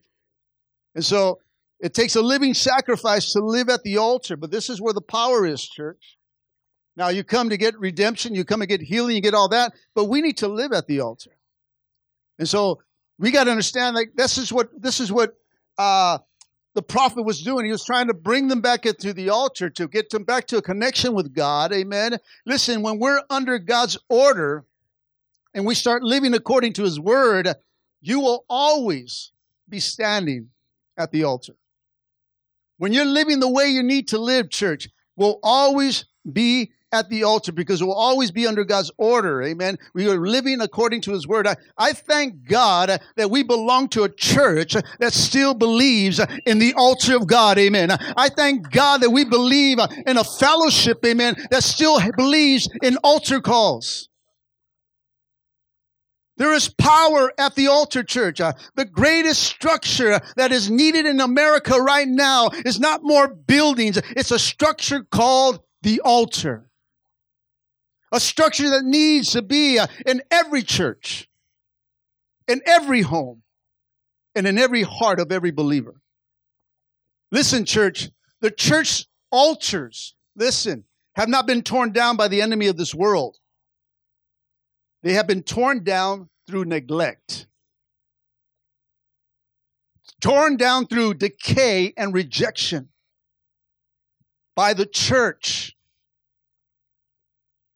And 0.93 1.03
so 1.03 1.39
it 1.79 1.93
takes 1.93 2.15
a 2.15 2.21
living 2.21 2.53
sacrifice 2.53 3.33
to 3.33 3.39
live 3.39 3.69
at 3.69 3.83
the 3.83 3.97
altar, 3.97 4.37
but 4.37 4.51
this 4.51 4.69
is 4.69 4.81
where 4.81 4.93
the 4.93 5.01
power 5.01 5.45
is, 5.45 5.61
church. 5.61 6.17
Now 6.95 7.09
you 7.09 7.23
come 7.23 7.49
to 7.49 7.57
get 7.57 7.77
redemption, 7.77 8.33
you 8.33 8.45
come 8.45 8.61
to 8.61 8.65
get 8.65 8.81
healing, 8.81 9.15
you 9.15 9.21
get 9.21 9.33
all 9.33 9.49
that, 9.49 9.73
but 9.93 10.05
we 10.05 10.21
need 10.21 10.37
to 10.37 10.47
live 10.47 10.71
at 10.71 10.87
the 10.87 11.01
altar. 11.01 11.31
And 12.39 12.47
so 12.47 12.81
we 13.19 13.31
got 13.31 13.45
to 13.45 13.51
understand 13.51 13.95
like 13.95 14.11
this 14.15 14.37
is 14.37 14.51
what 14.51 14.69
this 14.81 14.99
is 15.01 15.11
what 15.11 15.35
uh, 15.77 16.19
the 16.73 16.81
prophet 16.81 17.23
was 17.23 17.41
doing. 17.41 17.65
He 17.65 17.71
was 17.71 17.85
trying 17.85 18.07
to 18.07 18.13
bring 18.13 18.47
them 18.47 18.61
back 18.61 18.85
into 18.85 19.13
the 19.13 19.29
altar 19.29 19.69
to 19.71 19.87
get 19.87 20.09
them 20.09 20.23
back 20.23 20.47
to 20.47 20.57
a 20.57 20.61
connection 20.61 21.13
with 21.13 21.33
God. 21.33 21.73
Amen. 21.73 22.17
Listen, 22.45 22.81
when 22.81 22.99
we're 22.99 23.21
under 23.29 23.59
God's 23.59 23.97
order 24.09 24.65
and 25.55 25.65
we 25.65 25.73
start 25.73 26.03
living 26.03 26.33
according 26.33 26.73
to 26.73 26.83
his 26.83 26.99
word, 26.99 27.47
you 28.01 28.19
will 28.19 28.45
always 28.49 29.31
be 29.67 29.79
standing 29.79 30.49
at 30.97 31.11
the 31.11 31.23
altar. 31.23 31.55
When 32.77 32.91
you're 32.91 33.05
living 33.05 33.39
the 33.39 33.49
way 33.49 33.69
you 33.69 33.81
need 33.81 34.09
to 34.09 34.17
live, 34.17 34.49
church, 34.49 34.89
will 35.15 35.39
always 35.41 36.05
be 36.31 36.71
at 36.91 37.09
the 37.09 37.23
altar 37.23 37.51
because 37.51 37.81
we'll 37.81 37.93
always 37.93 38.31
be 38.31 38.45
under 38.45 38.63
God's 38.63 38.91
order. 38.97 39.41
Amen. 39.43 39.77
We 39.93 40.09
are 40.09 40.17
living 40.17 40.59
according 40.61 41.01
to 41.01 41.13
His 41.13 41.27
word. 41.27 41.47
I, 41.47 41.55
I, 41.77 41.93
thank 41.93 42.47
God 42.47 42.99
that 43.15 43.31
we 43.31 43.43
belong 43.43 43.89
to 43.89 44.03
a 44.03 44.09
church 44.09 44.75
that 44.99 45.13
still 45.13 45.53
believes 45.53 46.19
in 46.45 46.59
the 46.59 46.73
altar 46.75 47.15
of 47.15 47.27
God. 47.27 47.57
Amen. 47.57 47.91
I 47.91 48.29
thank 48.29 48.71
God 48.71 49.01
that 49.01 49.09
we 49.09 49.23
believe 49.23 49.79
in 50.05 50.17
a 50.17 50.23
fellowship. 50.23 51.03
Amen. 51.05 51.35
That 51.49 51.63
still 51.63 51.99
believes 52.15 52.69
in 52.83 52.97
altar 52.97 53.39
calls. 53.39 54.09
There 56.37 56.53
is 56.53 56.67
power 56.67 57.31
at 57.37 57.55
the 57.55 57.67
altar 57.67 58.03
church. 58.03 58.41
Uh, 58.41 58.53
the 58.75 58.85
greatest 58.85 59.43
structure 59.43 60.19
that 60.35 60.51
is 60.51 60.69
needed 60.69 61.05
in 61.05 61.21
America 61.21 61.77
right 61.77 62.07
now 62.07 62.49
is 62.65 62.79
not 62.79 63.03
more 63.03 63.27
buildings. 63.27 63.97
It's 64.11 64.31
a 64.31 64.39
structure 64.39 65.03
called 65.03 65.61
the 65.81 66.01
altar. 66.01 66.69
A 68.11 68.19
structure 68.19 68.69
that 68.69 68.83
needs 68.83 69.31
to 69.31 69.41
be 69.41 69.79
uh, 69.79 69.87
in 70.05 70.21
every 70.29 70.61
church, 70.61 71.29
in 72.47 72.61
every 72.65 73.01
home, 73.01 73.43
and 74.35 74.45
in 74.45 74.57
every 74.57 74.83
heart 74.83 75.19
of 75.19 75.31
every 75.31 75.51
believer. 75.51 76.01
Listen, 77.31 77.65
church, 77.65 78.09
the 78.41 78.51
church 78.51 79.05
altars, 79.31 80.15
listen, 80.35 80.83
have 81.15 81.29
not 81.29 81.47
been 81.47 81.61
torn 81.61 81.91
down 81.91 82.17
by 82.17 82.27
the 82.27 82.41
enemy 82.41 82.67
of 82.67 82.77
this 82.77 82.93
world. 82.93 83.37
They 85.05 85.13
have 85.13 85.27
been 85.27 85.43
torn 85.43 85.83
down 85.83 86.29
through 86.47 86.65
neglect, 86.65 87.45
torn 90.19 90.57
down 90.57 90.87
through 90.87 91.13
decay 91.13 91.93
and 91.95 92.11
rejection 92.11 92.89
by 94.55 94.73
the 94.73 94.87
church 94.87 95.77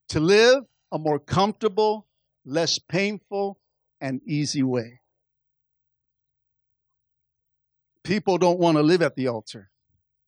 to 0.08 0.18
live 0.18 0.64
a 0.90 0.98
more 0.98 1.20
comfortable, 1.20 2.08
less 2.44 2.80
painful, 2.80 3.60
and 4.00 4.20
easy 4.26 4.64
way. 4.64 5.00
People 8.02 8.38
don't 8.38 8.58
want 8.58 8.76
to 8.76 8.82
live 8.82 9.02
at 9.02 9.14
the 9.14 9.28
altar, 9.28 9.70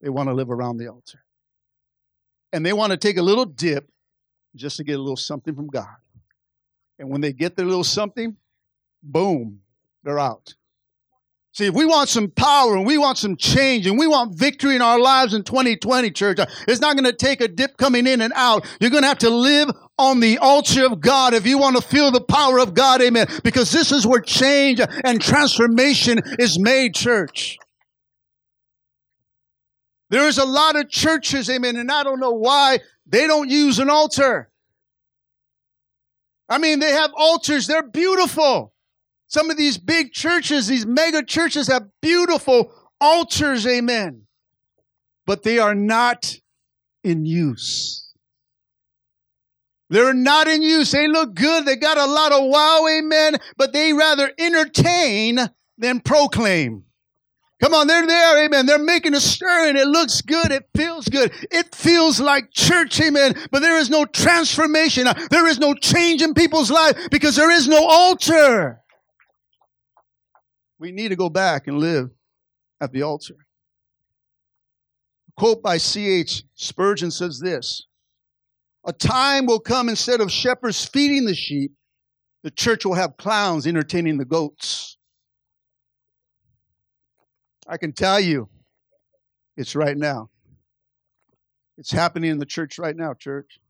they 0.00 0.08
want 0.08 0.28
to 0.28 0.34
live 0.34 0.52
around 0.52 0.76
the 0.76 0.86
altar. 0.86 1.24
And 2.52 2.64
they 2.64 2.72
want 2.72 2.92
to 2.92 2.96
take 2.96 3.16
a 3.16 3.22
little 3.22 3.46
dip 3.46 3.90
just 4.54 4.76
to 4.76 4.84
get 4.84 5.00
a 5.00 5.02
little 5.02 5.16
something 5.16 5.56
from 5.56 5.66
God. 5.66 5.96
And 7.02 7.10
when 7.10 7.20
they 7.20 7.32
get 7.32 7.56
their 7.56 7.66
little 7.66 7.82
something, 7.82 8.36
boom, 9.02 9.58
they're 10.04 10.20
out. 10.20 10.54
See, 11.50 11.66
if 11.66 11.74
we 11.74 11.84
want 11.84 12.08
some 12.08 12.30
power 12.30 12.76
and 12.76 12.86
we 12.86 12.96
want 12.96 13.18
some 13.18 13.36
change 13.36 13.88
and 13.88 13.98
we 13.98 14.06
want 14.06 14.38
victory 14.38 14.76
in 14.76 14.82
our 14.82 15.00
lives 15.00 15.34
in 15.34 15.42
2020, 15.42 16.12
church, 16.12 16.38
it's 16.68 16.80
not 16.80 16.94
going 16.94 17.10
to 17.10 17.12
take 17.12 17.40
a 17.40 17.48
dip 17.48 17.76
coming 17.76 18.06
in 18.06 18.20
and 18.20 18.32
out. 18.36 18.64
You're 18.80 18.90
going 18.90 19.02
to 19.02 19.08
have 19.08 19.18
to 19.18 19.30
live 19.30 19.68
on 19.98 20.20
the 20.20 20.38
altar 20.38 20.86
of 20.86 21.00
God 21.00 21.34
if 21.34 21.44
you 21.44 21.58
want 21.58 21.74
to 21.74 21.82
feel 21.82 22.12
the 22.12 22.20
power 22.20 22.60
of 22.60 22.72
God. 22.72 23.02
Amen. 23.02 23.26
Because 23.42 23.72
this 23.72 23.90
is 23.90 24.06
where 24.06 24.20
change 24.20 24.80
and 25.04 25.20
transformation 25.20 26.20
is 26.38 26.56
made, 26.56 26.94
church. 26.94 27.58
There 30.08 30.28
is 30.28 30.38
a 30.38 30.46
lot 30.46 30.76
of 30.76 30.88
churches, 30.88 31.50
amen, 31.50 31.74
and 31.74 31.90
I 31.90 32.04
don't 32.04 32.20
know 32.20 32.34
why 32.34 32.78
they 33.06 33.26
don't 33.26 33.50
use 33.50 33.80
an 33.80 33.90
altar. 33.90 34.51
I 36.52 36.58
mean, 36.58 36.80
they 36.80 36.92
have 36.92 37.12
altars, 37.16 37.66
they're 37.66 37.88
beautiful. 37.88 38.74
Some 39.26 39.48
of 39.48 39.56
these 39.56 39.78
big 39.78 40.12
churches, 40.12 40.66
these 40.66 40.84
mega 40.84 41.24
churches 41.24 41.66
have 41.68 41.84
beautiful 42.02 42.70
altars, 43.00 43.66
amen. 43.66 44.24
But 45.24 45.44
they 45.44 45.58
are 45.58 45.74
not 45.74 46.36
in 47.02 47.24
use. 47.24 48.12
They're 49.88 50.12
not 50.12 50.46
in 50.46 50.60
use. 50.60 50.90
They 50.90 51.08
look 51.08 51.34
good. 51.34 51.64
They 51.64 51.76
got 51.76 51.96
a 51.96 52.04
lot 52.04 52.32
of 52.32 52.44
wow, 52.44 52.86
amen, 52.86 53.36
but 53.56 53.72
they 53.72 53.94
rather 53.94 54.30
entertain 54.38 55.38
than 55.78 56.00
proclaim. 56.00 56.84
Come 57.62 57.74
on, 57.74 57.86
they're 57.86 58.04
there, 58.04 58.44
amen. 58.44 58.66
They're 58.66 58.76
making 58.76 59.14
a 59.14 59.20
stir 59.20 59.68
and 59.68 59.78
it 59.78 59.86
looks 59.86 60.20
good. 60.20 60.50
It 60.50 60.68
feels 60.76 61.06
good. 61.06 61.32
It 61.48 61.72
feels 61.72 62.18
like 62.18 62.50
church, 62.50 63.00
amen. 63.00 63.36
But 63.52 63.60
there 63.60 63.78
is 63.78 63.88
no 63.88 64.04
transformation. 64.04 65.06
There 65.30 65.46
is 65.46 65.60
no 65.60 65.72
change 65.72 66.22
in 66.22 66.34
people's 66.34 66.72
life 66.72 66.98
because 67.12 67.36
there 67.36 67.52
is 67.52 67.68
no 67.68 67.86
altar. 67.86 68.80
We 70.80 70.90
need 70.90 71.10
to 71.10 71.16
go 71.16 71.28
back 71.28 71.68
and 71.68 71.78
live 71.78 72.10
at 72.80 72.90
the 72.90 73.02
altar. 73.02 73.36
A 75.28 75.40
quote 75.40 75.62
by 75.62 75.76
C.H. 75.76 76.42
Spurgeon 76.56 77.12
says 77.12 77.38
this 77.38 77.86
A 78.84 78.92
time 78.92 79.46
will 79.46 79.60
come 79.60 79.88
instead 79.88 80.20
of 80.20 80.32
shepherds 80.32 80.84
feeding 80.84 81.26
the 81.26 81.34
sheep, 81.36 81.74
the 82.42 82.50
church 82.50 82.84
will 82.84 82.94
have 82.94 83.16
clowns 83.18 83.68
entertaining 83.68 84.18
the 84.18 84.24
goats. 84.24 84.96
I 87.72 87.78
can 87.78 87.94
tell 87.94 88.20
you, 88.20 88.50
it's 89.56 89.74
right 89.74 89.96
now. 89.96 90.28
It's 91.78 91.90
happening 91.90 92.30
in 92.30 92.38
the 92.38 92.44
church 92.44 92.78
right 92.78 92.94
now, 92.94 93.14
church. 93.14 93.60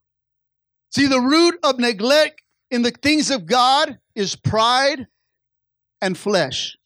See, 0.91 1.07
the 1.07 1.21
root 1.21 1.57
of 1.63 1.79
neglect 1.79 2.43
in 2.73 2.83
the 2.83 2.91
things 2.91 3.31
of 3.31 3.47
God 3.47 3.97
is 4.17 4.35
pride 4.35 5.07
and 6.01 6.19
flesh. 6.19 6.77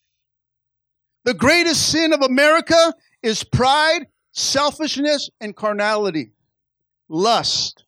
The 1.24 1.32
greatest 1.32 1.90
sin 1.90 2.12
of 2.12 2.20
America 2.20 2.92
is 3.22 3.42
pride, 3.42 4.08
selfishness, 4.32 5.30
and 5.40 5.56
carnality, 5.56 6.32
lust. 7.08 7.86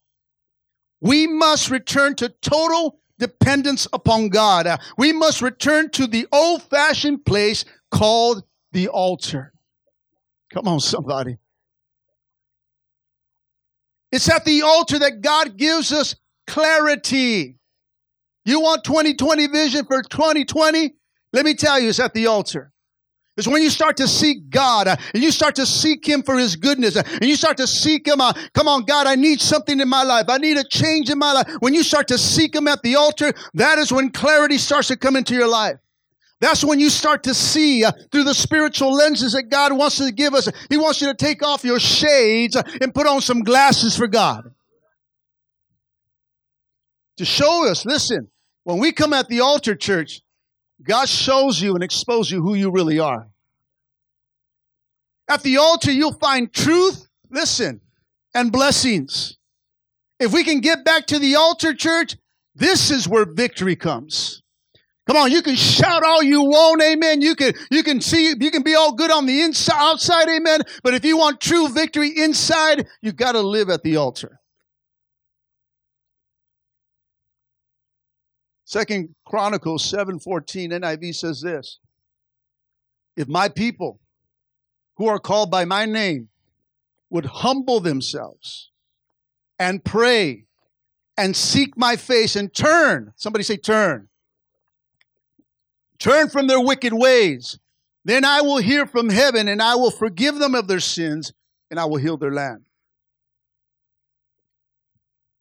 We 1.02 1.26
must 1.26 1.68
return 1.68 2.14
to 2.16 2.30
total 2.40 2.98
dependence 3.18 3.86
upon 3.92 4.30
God. 4.30 4.66
Uh, 4.66 4.78
we 4.96 5.12
must 5.12 5.42
return 5.42 5.90
to 5.90 6.06
the 6.06 6.26
old 6.32 6.62
fashioned 6.62 7.26
place 7.26 7.66
called 7.90 8.42
the 8.78 8.88
altar. 8.88 9.52
Come 10.54 10.68
on, 10.68 10.78
somebody. 10.78 11.38
It's 14.12 14.30
at 14.30 14.44
the 14.44 14.62
altar 14.62 15.00
that 15.00 15.20
God 15.20 15.56
gives 15.56 15.92
us 15.92 16.14
clarity. 16.46 17.58
You 18.44 18.60
want 18.60 18.84
2020 18.84 19.48
vision 19.48 19.84
for 19.84 20.00
2020? 20.02 20.94
Let 21.32 21.44
me 21.44 21.54
tell 21.54 21.80
you, 21.80 21.88
it's 21.88 21.98
at 21.98 22.14
the 22.14 22.28
altar. 22.28 22.72
It's 23.36 23.48
when 23.48 23.62
you 23.62 23.70
start 23.70 23.96
to 23.98 24.06
seek 24.06 24.48
God 24.48 24.86
uh, 24.86 24.96
and 25.12 25.22
you 25.22 25.32
start 25.32 25.56
to 25.56 25.66
seek 25.66 26.06
Him 26.08 26.22
for 26.22 26.38
His 26.38 26.54
goodness 26.54 26.96
uh, 26.96 27.02
and 27.14 27.24
you 27.24 27.36
start 27.36 27.56
to 27.56 27.66
seek 27.66 28.06
Him. 28.06 28.20
Uh, 28.20 28.32
come 28.54 28.68
on, 28.68 28.84
God, 28.84 29.08
I 29.08 29.16
need 29.16 29.40
something 29.40 29.80
in 29.80 29.88
my 29.88 30.04
life. 30.04 30.26
I 30.28 30.38
need 30.38 30.56
a 30.56 30.64
change 30.64 31.10
in 31.10 31.18
my 31.18 31.32
life. 31.32 31.48
When 31.58 31.74
you 31.74 31.82
start 31.82 32.08
to 32.08 32.18
seek 32.18 32.54
Him 32.54 32.68
at 32.68 32.82
the 32.82 32.94
altar, 32.94 33.32
that 33.54 33.78
is 33.78 33.92
when 33.92 34.10
clarity 34.10 34.56
starts 34.56 34.88
to 34.88 34.96
come 34.96 35.16
into 35.16 35.34
your 35.34 35.48
life. 35.48 35.78
That's 36.40 36.62
when 36.62 36.78
you 36.78 36.88
start 36.88 37.24
to 37.24 37.34
see 37.34 37.84
uh, 37.84 37.90
through 38.12 38.24
the 38.24 38.34
spiritual 38.34 38.92
lenses 38.92 39.32
that 39.32 39.44
God 39.44 39.72
wants 39.72 39.98
to 39.98 40.12
give 40.12 40.34
us. 40.34 40.48
He 40.68 40.76
wants 40.76 41.00
you 41.00 41.08
to 41.08 41.14
take 41.14 41.42
off 41.42 41.64
your 41.64 41.80
shades 41.80 42.54
uh, 42.54 42.62
and 42.80 42.94
put 42.94 43.06
on 43.06 43.20
some 43.20 43.42
glasses 43.42 43.96
for 43.96 44.06
God. 44.06 44.54
To 47.16 47.24
show 47.24 47.68
us, 47.68 47.84
listen, 47.84 48.28
when 48.62 48.78
we 48.78 48.92
come 48.92 49.12
at 49.12 49.28
the 49.28 49.40
altar 49.40 49.74
church, 49.74 50.22
God 50.82 51.08
shows 51.08 51.60
you 51.60 51.74
and 51.74 51.82
exposes 51.82 52.30
you 52.30 52.40
who 52.40 52.54
you 52.54 52.70
really 52.70 53.00
are. 53.00 53.26
At 55.28 55.42
the 55.42 55.56
altar, 55.56 55.90
you'll 55.90 56.12
find 56.12 56.52
truth, 56.52 57.08
listen, 57.30 57.80
and 58.32 58.52
blessings. 58.52 59.36
If 60.20 60.32
we 60.32 60.44
can 60.44 60.60
get 60.60 60.84
back 60.84 61.06
to 61.06 61.18
the 61.18 61.34
altar 61.34 61.74
church, 61.74 62.16
this 62.54 62.92
is 62.92 63.08
where 63.08 63.24
victory 63.24 63.74
comes. 63.74 64.42
Come 65.08 65.16
on, 65.16 65.32
you 65.32 65.40
can 65.40 65.56
shout 65.56 66.04
all 66.04 66.22
you 66.22 66.42
want, 66.42 66.82
amen. 66.82 67.22
You 67.22 67.34
can 67.34 67.54
you 67.70 67.82
can 67.82 67.98
see 68.02 68.34
you 68.38 68.50
can 68.50 68.62
be 68.62 68.74
all 68.74 68.92
good 68.92 69.10
on 69.10 69.24
the 69.24 69.40
inside 69.40 69.78
outside, 69.78 70.28
amen. 70.28 70.60
But 70.82 70.92
if 70.92 71.02
you 71.02 71.16
want 71.16 71.40
true 71.40 71.68
victory 71.68 72.10
inside, 72.10 72.86
you 73.00 73.12
got 73.12 73.32
to 73.32 73.40
live 73.40 73.70
at 73.70 73.82
the 73.82 73.96
altar. 73.96 74.38
Second 78.66 79.14
Chronicles 79.24 79.90
7:14 79.90 80.72
NIV 80.72 81.14
says 81.14 81.40
this. 81.40 81.78
If 83.16 83.28
my 83.28 83.48
people 83.48 84.00
who 84.96 85.06
are 85.06 85.18
called 85.18 85.50
by 85.50 85.64
my 85.64 85.86
name 85.86 86.28
would 87.08 87.24
humble 87.24 87.80
themselves 87.80 88.70
and 89.58 89.82
pray 89.82 90.44
and 91.16 91.34
seek 91.34 91.78
my 91.78 91.96
face 91.96 92.36
and 92.36 92.52
turn, 92.52 93.14
somebody 93.16 93.42
say 93.42 93.56
turn. 93.56 94.08
Turn 95.98 96.28
from 96.28 96.46
their 96.46 96.60
wicked 96.60 96.92
ways. 96.92 97.58
Then 98.04 98.24
I 98.24 98.40
will 98.40 98.58
hear 98.58 98.86
from 98.86 99.08
heaven 99.08 99.48
and 99.48 99.60
I 99.60 99.74
will 99.74 99.90
forgive 99.90 100.38
them 100.38 100.54
of 100.54 100.68
their 100.68 100.80
sins 100.80 101.32
and 101.70 101.78
I 101.78 101.84
will 101.84 101.98
heal 101.98 102.16
their 102.16 102.32
land. 102.32 102.62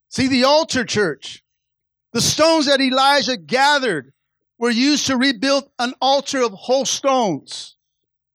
See, 0.10 0.28
the 0.28 0.46
altar 0.46 0.84
church, 0.84 1.44
the 2.14 2.22
stones 2.22 2.66
that 2.66 2.82
Elijah 2.82 3.38
gathered 3.38 4.14
were 4.58 4.70
used 4.70 5.08
to 5.08 5.18
rebuild 5.18 5.70
an 5.78 5.94
altar 6.02 6.42
of 6.42 6.52
whole 6.54 6.86
stones. 6.86 7.76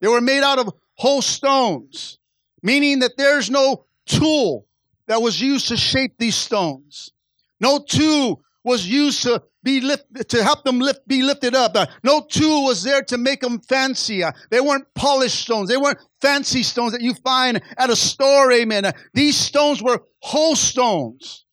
They 0.01 0.09
were 0.09 0.21
made 0.21 0.43
out 0.43 0.59
of 0.59 0.73
whole 0.95 1.23
stones, 1.23 2.19
meaning 2.63 3.01
that 3.01 3.17
there's 3.17 3.51
no 3.51 3.85
tool 4.07 4.67
that 5.07 5.21
was 5.21 5.41
used 5.41 5.69
to 5.69 5.77
shape 5.77 6.15
these 6.19 6.37
stones. 6.37 7.13
No 7.61 7.79
tool 7.79 8.43
was 8.63 8.87
used 8.87 9.25
to 9.25 9.43
be 9.63 9.81
lift, 9.81 10.05
to 10.29 10.43
help 10.43 10.65
them 10.65 10.79
lift, 10.79 11.07
be 11.07 11.23
lifted 11.23 11.55
up. 11.55 11.77
Uh, 11.77 11.87
no 12.03 12.21
tool 12.21 12.65
was 12.65 12.83
there 12.83 13.03
to 13.05 13.19
make 13.19 13.41
them 13.41 13.61
fancy. 13.61 14.23
Uh, 14.23 14.33
they 14.51 14.61
weren't 14.61 14.87
polished 14.95 15.41
stones. 15.41 15.69
They 15.69 15.77
weren't 15.77 15.99
fancy 16.21 16.63
stones 16.63 16.93
that 16.93 17.01
you 17.01 17.15
find 17.15 17.61
at 17.77 17.91
a 17.91 17.97
store. 17.97 18.51
Amen. 18.53 18.85
Uh, 18.85 18.93
these 19.15 19.37
stones 19.37 19.83
were 19.83 20.03
whole 20.21 20.57
stones, 20.57 21.45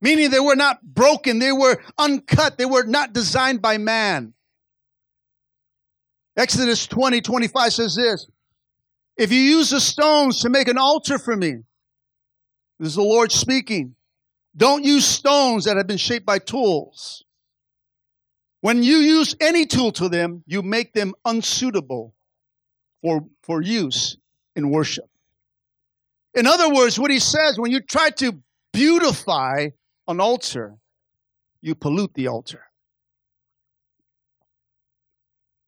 meaning 0.00 0.30
they 0.30 0.40
were 0.40 0.56
not 0.56 0.82
broken. 0.82 1.38
They 1.38 1.52
were 1.52 1.80
uncut. 1.98 2.58
They 2.58 2.66
were 2.66 2.84
not 2.84 3.12
designed 3.12 3.62
by 3.62 3.78
man. 3.78 4.34
Exodus 6.36 6.86
20, 6.86 7.20
25 7.20 7.72
says 7.72 7.96
this. 7.96 8.28
If 9.16 9.32
you 9.32 9.40
use 9.40 9.70
the 9.70 9.80
stones 9.80 10.42
to 10.42 10.48
make 10.48 10.68
an 10.68 10.78
altar 10.78 11.18
for 11.18 11.36
me, 11.36 11.64
this 12.78 12.90
is 12.90 12.94
the 12.94 13.02
Lord 13.02 13.32
speaking. 13.32 13.96
Don't 14.56 14.84
use 14.84 15.04
stones 15.04 15.64
that 15.64 15.76
have 15.76 15.88
been 15.88 15.96
shaped 15.96 16.24
by 16.24 16.38
tools. 16.38 17.24
When 18.68 18.82
you 18.82 18.98
use 18.98 19.34
any 19.40 19.64
tool 19.64 19.92
to 19.92 20.10
them, 20.10 20.44
you 20.46 20.60
make 20.60 20.92
them 20.92 21.14
unsuitable 21.24 22.14
for, 23.00 23.24
for 23.42 23.62
use 23.62 24.18
in 24.56 24.68
worship. 24.68 25.08
In 26.34 26.46
other 26.46 26.68
words, 26.68 26.98
what 26.98 27.10
he 27.10 27.18
says, 27.18 27.58
when 27.58 27.70
you 27.70 27.80
try 27.80 28.10
to 28.10 28.42
beautify 28.74 29.68
an 30.06 30.20
altar, 30.20 30.76
you 31.62 31.74
pollute 31.76 32.12
the 32.12 32.26
altar. 32.26 32.60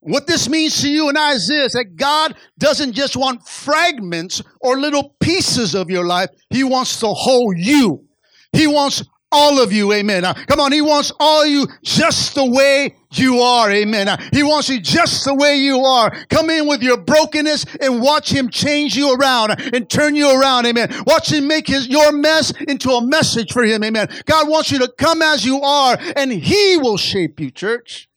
What 0.00 0.26
this 0.26 0.50
means 0.50 0.83
to 0.83 0.90
you 0.90 1.09
and 1.09 1.16
I 1.16 1.33
is 1.33 1.49
this 1.49 1.73
that 1.73 1.97
God 1.97 2.35
doesn't 2.59 2.92
just 2.92 3.16
want 3.16 3.49
fragments 3.49 4.42
or 4.61 4.78
little 4.78 5.16
pieces 5.21 5.75
of 5.75 5.88
your 5.88 6.04
life, 6.04 6.28
He 6.50 6.64
wants 6.64 7.00
the 7.00 7.14
whole 7.14 7.54
you. 7.57 8.04
He 8.52 8.66
wants 8.66 9.02
all 9.32 9.60
of 9.60 9.72
you, 9.72 9.92
amen. 9.92 10.25
Uh, 10.25 10.34
come 10.34 10.60
on, 10.60 10.72
he 10.72 10.80
wants 10.80 11.12
all 11.20 11.46
you 11.46 11.66
just 11.82 12.34
the 12.34 12.44
way 12.44 12.96
you 13.12 13.40
are, 13.40 13.70
amen. 13.70 14.08
Uh, 14.08 14.16
he 14.32 14.42
wants 14.42 14.68
you 14.68 14.80
just 14.80 15.25
the 15.25 15.34
way 15.34 15.56
you 15.56 15.80
are. 15.84 16.10
Come 16.26 16.50
in 16.50 16.66
with 16.66 16.82
your 16.82 16.96
brokenness 16.96 17.66
and 17.80 18.00
watch 18.00 18.30
him 18.30 18.49
change 18.49 18.96
you 18.96 19.14
around 19.14 19.60
and 19.75 19.88
turn 19.88 20.16
you 20.16 20.40
around, 20.40 20.66
amen. 20.66 20.92
Watch 21.06 21.32
him 21.32 21.46
make 21.46 21.66
his, 21.66 21.88
your 21.88 22.12
mess 22.12 22.52
into 22.68 22.90
a 22.90 23.04
message 23.04 23.52
for 23.52 23.64
him, 23.64 23.84
amen. 23.84 24.08
God 24.25 24.49
wants 24.49 24.70
you 24.70 24.78
to 24.80 24.92
come 24.99 25.22
as 25.22 25.44
you 25.44 25.60
are 25.62 25.96
and 26.16 26.32
he 26.32 26.76
will 26.76 26.97
shape 26.97 27.40
you, 27.40 27.50
church. 27.50 28.08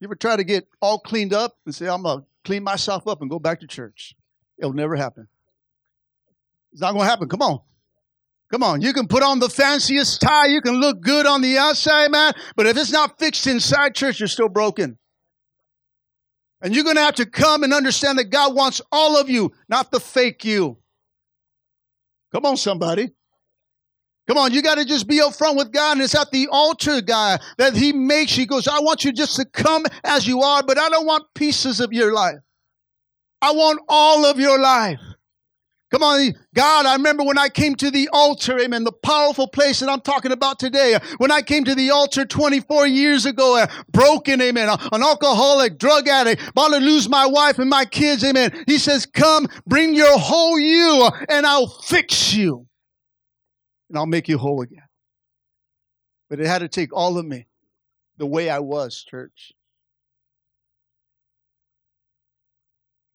You 0.00 0.06
ever 0.06 0.14
try 0.14 0.36
to 0.36 0.44
get 0.44 0.68
all 0.80 1.00
cleaned 1.00 1.34
up 1.34 1.56
and 1.66 1.74
say, 1.74 1.88
I'm 1.88 2.02
going 2.02 2.20
to 2.20 2.26
clean 2.44 2.62
myself 2.62 3.08
up 3.08 3.20
and 3.20 3.28
go 3.28 3.38
back 3.38 3.60
to 3.60 3.66
church? 3.66 4.14
It'll 4.56 4.72
never 4.72 4.94
happen. 4.94 5.26
It's 6.72 6.80
not 6.80 6.92
going 6.92 7.04
to 7.04 7.10
happen. 7.10 7.28
Come 7.28 7.42
on. 7.42 7.60
Come 8.50 8.62
on, 8.62 8.80
you 8.80 8.94
can 8.94 9.06
put 9.06 9.22
on 9.22 9.40
the 9.40 9.50
fanciest 9.50 10.22
tie, 10.22 10.46
you 10.46 10.62
can 10.62 10.80
look 10.80 11.02
good 11.02 11.26
on 11.26 11.42
the 11.42 11.58
outside, 11.58 12.10
man, 12.10 12.32
but 12.56 12.66
if 12.66 12.78
it's 12.78 12.90
not 12.90 13.18
fixed 13.18 13.46
inside 13.46 13.94
church, 13.94 14.20
you're 14.20 14.26
still 14.26 14.48
broken. 14.48 14.98
And 16.62 16.74
you're 16.74 16.84
going 16.84 16.96
to 16.96 17.02
have 17.02 17.16
to 17.16 17.26
come 17.26 17.62
and 17.62 17.74
understand 17.74 18.18
that 18.18 18.30
God 18.30 18.54
wants 18.54 18.80
all 18.90 19.18
of 19.18 19.28
you, 19.28 19.52
not 19.68 19.90
the 19.90 20.00
fake 20.00 20.44
you. 20.44 20.78
Come 22.32 22.46
on, 22.46 22.56
somebody. 22.56 23.10
Come 24.26 24.38
on, 24.38 24.52
you 24.52 24.60
got 24.60 24.76
to 24.76 24.84
just 24.84 25.06
be 25.06 25.20
upfront 25.20 25.56
with 25.56 25.72
God, 25.72 25.92
and 25.92 26.02
it's 26.02 26.14
at 26.14 26.30
the 26.30 26.48
altar, 26.50 27.00
guy, 27.00 27.38
that 27.58 27.74
He 27.74 27.92
makes. 27.92 28.32
He 28.32 28.44
goes, 28.44 28.66
I 28.66 28.80
want 28.80 29.04
you 29.04 29.12
just 29.12 29.36
to 29.36 29.44
come 29.44 29.84
as 30.04 30.26
you 30.26 30.42
are, 30.42 30.62
but 30.62 30.78
I 30.78 30.88
don't 30.88 31.06
want 31.06 31.24
pieces 31.34 31.80
of 31.80 31.92
your 31.92 32.12
life. 32.12 32.36
I 33.40 33.52
want 33.52 33.80
all 33.88 34.26
of 34.26 34.38
your 34.38 34.58
life. 34.58 35.00
Come 35.90 36.02
on, 36.02 36.34
God, 36.54 36.84
I 36.84 36.94
remember 36.96 37.24
when 37.24 37.38
I 37.38 37.48
came 37.48 37.74
to 37.76 37.90
the 37.90 38.10
altar, 38.12 38.58
amen, 38.58 38.84
the 38.84 38.92
powerful 38.92 39.48
place 39.48 39.80
that 39.80 39.88
I'm 39.88 40.02
talking 40.02 40.32
about 40.32 40.58
today. 40.58 40.98
When 41.16 41.30
I 41.30 41.40
came 41.40 41.64
to 41.64 41.74
the 41.74 41.90
altar 41.90 42.26
24 42.26 42.86
years 42.86 43.24
ago, 43.24 43.56
uh, 43.56 43.66
broken, 43.90 44.42
amen, 44.42 44.68
an 44.68 45.02
alcoholic, 45.02 45.78
drug 45.78 46.06
addict, 46.06 46.46
about 46.46 46.72
to 46.72 46.78
lose 46.78 47.08
my 47.08 47.24
wife 47.24 47.58
and 47.58 47.70
my 47.70 47.86
kids, 47.86 48.22
amen. 48.22 48.64
He 48.66 48.76
says, 48.76 49.06
Come, 49.06 49.48
bring 49.66 49.94
your 49.94 50.18
whole 50.18 50.58
you, 50.58 51.08
and 51.26 51.46
I'll 51.46 51.68
fix 51.68 52.34
you, 52.34 52.66
and 53.88 53.96
I'll 53.96 54.06
make 54.06 54.28
you 54.28 54.36
whole 54.36 54.60
again. 54.60 54.82
But 56.28 56.38
it 56.38 56.46
had 56.46 56.58
to 56.58 56.68
take 56.68 56.92
all 56.92 57.16
of 57.16 57.24
me, 57.24 57.46
the 58.18 58.26
way 58.26 58.50
I 58.50 58.58
was, 58.58 59.02
church. 59.02 59.52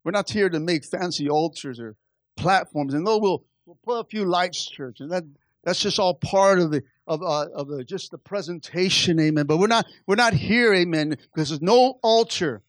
We're 0.03 0.11
not 0.11 0.31
here 0.31 0.49
to 0.49 0.59
make 0.59 0.83
fancy 0.83 1.29
altars 1.29 1.79
or 1.79 1.95
platforms, 2.35 2.93
and 2.93 3.05
though 3.05 3.17
we'll 3.17 3.43
we'll 3.65 3.77
put 3.83 3.99
a 3.99 4.03
few 4.03 4.25
lights, 4.25 4.69
church, 4.69 4.99
and 4.99 5.11
that 5.11 5.23
that's 5.63 5.79
just 5.79 5.99
all 5.99 6.13
part 6.13 6.59
of 6.59 6.71
the 6.71 6.83
of 7.07 7.21
uh, 7.21 7.47
of 7.53 7.67
the 7.67 7.83
just 7.83 8.11
the 8.11 8.17
presentation, 8.17 9.19
amen. 9.19 9.45
But 9.45 9.57
we're 9.57 9.67
not 9.67 9.85
we're 10.07 10.15
not 10.15 10.33
here, 10.33 10.73
amen, 10.73 11.09
because 11.09 11.49
there's 11.49 11.61
no 11.61 11.99
altar, 12.01 12.61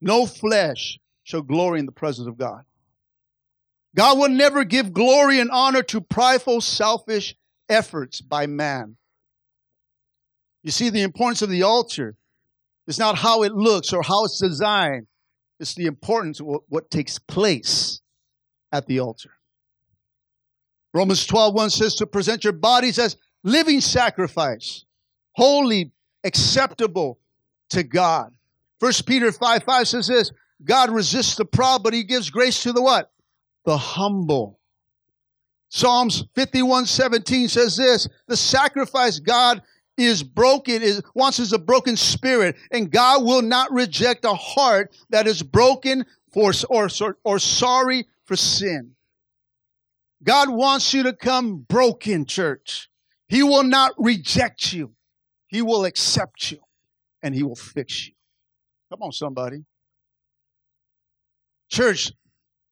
no 0.00 0.26
flesh 0.26 0.98
shall 1.24 1.42
glory 1.42 1.80
in 1.80 1.86
the 1.86 1.92
presence 1.92 2.28
of 2.28 2.38
God. 2.38 2.64
God 3.94 4.18
will 4.18 4.28
never 4.28 4.64
give 4.64 4.92
glory 4.92 5.40
and 5.40 5.50
honor 5.50 5.82
to 5.84 6.00
prideful, 6.00 6.60
selfish 6.60 7.34
efforts 7.68 8.20
by 8.20 8.46
man. 8.46 8.96
You 10.62 10.70
see, 10.70 10.90
the 10.90 11.02
importance 11.02 11.42
of 11.42 11.48
the 11.48 11.62
altar 11.62 12.16
is 12.86 12.98
not 12.98 13.16
how 13.16 13.42
it 13.42 13.52
looks 13.52 13.92
or 13.92 14.02
how 14.02 14.24
it's 14.24 14.40
designed. 14.40 15.06
It's 15.58 15.74
the 15.74 15.86
importance 15.86 16.40
of 16.40 16.46
what, 16.46 16.62
what 16.68 16.90
takes 16.90 17.18
place 17.18 18.00
at 18.76 18.86
the 18.86 19.00
altar. 19.00 19.30
Romans 20.92 21.26
12, 21.26 21.54
1 21.54 21.70
says 21.70 21.94
to 21.96 22.06
present 22.06 22.44
your 22.44 22.52
bodies 22.52 22.98
as 22.98 23.16
living 23.42 23.80
sacrifice, 23.80 24.84
holy, 25.32 25.92
acceptable 26.24 27.18
to 27.70 27.82
God. 27.82 28.32
First 28.80 29.06
Peter 29.06 29.32
5, 29.32 29.62
5 29.62 29.88
says 29.88 30.06
this, 30.08 30.32
God 30.64 30.90
resists 30.90 31.36
the 31.36 31.44
proud, 31.44 31.82
but 31.82 31.92
he 31.92 32.02
gives 32.02 32.30
grace 32.30 32.62
to 32.62 32.72
the 32.72 32.82
what? 32.82 33.10
The 33.64 33.76
humble. 33.76 34.58
Psalms 35.68 36.24
51, 36.34 36.86
17 36.86 37.48
says 37.48 37.76
this, 37.76 38.08
the 38.26 38.36
sacrifice 38.36 39.18
God 39.18 39.62
is 39.96 40.22
broken, 40.22 40.82
is 40.82 41.02
wants 41.14 41.38
is 41.38 41.52
a 41.52 41.58
broken 41.58 41.96
spirit, 41.96 42.56
and 42.70 42.90
God 42.90 43.24
will 43.24 43.42
not 43.42 43.72
reject 43.72 44.24
a 44.24 44.34
heart 44.34 44.94
that 45.10 45.26
is 45.26 45.42
broken 45.42 46.04
for 46.32 46.52
or, 46.68 46.88
or 47.24 47.38
sorry 47.38 48.06
for 48.26 48.36
sin. 48.36 48.92
God 50.22 50.50
wants 50.50 50.92
you 50.92 51.04
to 51.04 51.12
come 51.12 51.58
broken, 51.68 52.26
church. 52.26 52.88
He 53.28 53.42
will 53.42 53.62
not 53.62 53.92
reject 53.98 54.72
you. 54.72 54.94
He 55.46 55.62
will 55.62 55.84
accept 55.84 56.50
you 56.50 56.58
and 57.22 57.34
he 57.34 57.42
will 57.42 57.56
fix 57.56 58.06
you. 58.08 58.14
Come 58.90 59.02
on, 59.02 59.12
somebody. 59.12 59.64
Church, 61.70 62.12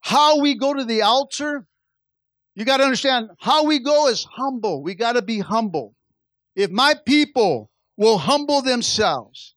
how 0.01 0.41
we 0.41 0.55
go 0.55 0.75
to 0.75 0.85
the 0.85 1.03
altar, 1.03 1.67
you 2.55 2.65
got 2.65 2.77
to 2.77 2.85
understand 2.85 3.31
how 3.39 3.65
we 3.65 3.79
go 3.81 4.09
is 4.09 4.25
humble. 4.25 4.83
We 4.83 4.95
got 4.95 5.13
to 5.13 5.23
be 5.23 5.41
humble. 5.41 5.95
If 6.55 6.71
my 6.71 6.95
people 7.05 7.71
will 7.97 8.19
humble 8.19 8.63
themselves, 8.63 9.55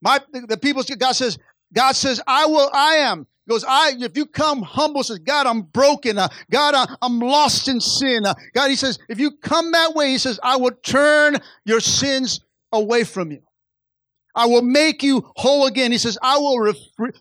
my 0.00 0.20
the 0.32 0.56
people 0.56 0.82
God 0.98 1.12
says, 1.12 1.38
God 1.72 1.92
says, 1.92 2.20
I 2.26 2.46
will, 2.46 2.70
I 2.72 2.96
am 2.96 3.26
goes, 3.48 3.64
I, 3.66 3.92
if 3.98 4.16
you 4.16 4.26
come 4.26 4.62
humble, 4.62 5.02
says, 5.02 5.18
God, 5.18 5.46
I'm 5.46 5.62
broken. 5.62 6.18
Uh, 6.18 6.28
God, 6.50 6.74
uh, 6.74 6.86
I'm 7.02 7.18
lost 7.18 7.68
in 7.68 7.80
sin. 7.80 8.24
Uh, 8.24 8.34
God, 8.54 8.70
he 8.70 8.76
says, 8.76 8.98
if 9.08 9.18
you 9.18 9.32
come 9.32 9.72
that 9.72 9.94
way, 9.94 10.10
he 10.10 10.18
says, 10.18 10.38
I 10.42 10.56
will 10.56 10.70
turn 10.70 11.36
your 11.64 11.80
sins 11.80 12.40
away 12.70 13.04
from 13.04 13.32
you. 13.32 13.42
I 14.34 14.46
will 14.46 14.62
make 14.62 15.02
you 15.02 15.30
whole 15.36 15.66
again. 15.66 15.92
He 15.92 15.98
says, 15.98 16.18
I 16.22 16.38
will, 16.38 16.72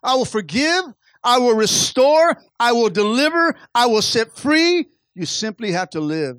I 0.03 0.15
will 0.15 0.25
forgive. 0.25 0.83
I 1.23 1.39
will 1.39 1.55
restore. 1.55 2.37
I 2.59 2.71
will 2.71 2.89
deliver. 2.89 3.55
I 3.75 3.87
will 3.87 4.01
set 4.01 4.35
free. 4.37 4.87
You 5.13 5.25
simply 5.25 5.71
have 5.71 5.89
to 5.91 5.99
live 5.99 6.37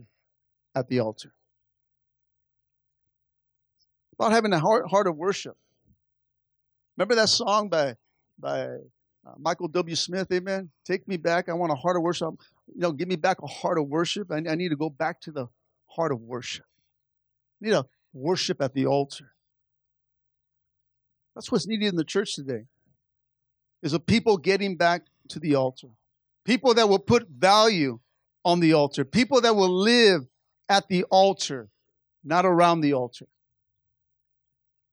at 0.75 0.89
the 0.89 1.01
altar. 1.01 1.33
about 4.15 4.33
having 4.33 4.53
a 4.53 4.59
heart, 4.61 4.89
heart 4.89 5.07
of 5.07 5.17
worship. 5.17 5.57
Remember 6.97 7.15
that 7.17 7.29
song 7.29 7.69
by 7.69 7.97
by 8.39 8.77
uh, 9.27 9.33
Michael 9.39 9.69
W. 9.69 9.95
Smith? 9.95 10.31
Amen. 10.33 10.71
Take 10.85 11.07
me 11.07 11.17
back. 11.17 11.49
I 11.49 11.55
want 11.55 11.73
a 11.73 11.77
heart 11.77 11.97
of 11.97 12.03
worship. 12.03 12.35
You 12.75 12.81
know, 12.81 12.93
give 12.93 13.09
me 13.09 13.17
back 13.17 13.43
a 13.43 13.47
heart 13.47 13.79
of 13.79 13.89
worship. 13.89 14.31
I, 14.31 14.37
I 14.37 14.55
need 14.55 14.71
to 14.71 14.77
go 14.77 14.91
back 14.91 15.21
to 15.23 15.31
the 15.31 15.47
heart 15.87 16.13
of 16.13 16.21
worship. 16.21 16.65
I 17.61 17.67
need 17.67 17.73
to 17.73 17.87
worship 18.13 18.61
at 18.61 18.75
the 18.75 18.87
altar. 18.87 19.33
That's 21.35 21.51
what's 21.51 21.67
needed 21.67 21.89
in 21.89 21.97
the 21.97 22.05
church 22.05 22.35
today. 22.35 22.65
Is 23.83 23.95
a 23.95 24.01
people 24.01 24.37
getting 24.37 24.77
back 24.77 25.03
to 25.29 25.41
the 25.41 25.55
altar. 25.55 25.89
People 26.45 26.75
that 26.75 26.89
will 26.89 26.99
put 26.99 27.29
value 27.29 28.01
on 28.45 28.61
the 28.61 28.73
altar. 28.75 29.05
People 29.05 29.41
that 29.41 29.55
will 29.55 29.73
live 29.73 30.23
at 30.69 30.89
the 30.89 31.05
altar, 31.05 31.69
not 32.25 32.45
around 32.45 32.81
the 32.81 32.93
altar. 32.93 33.27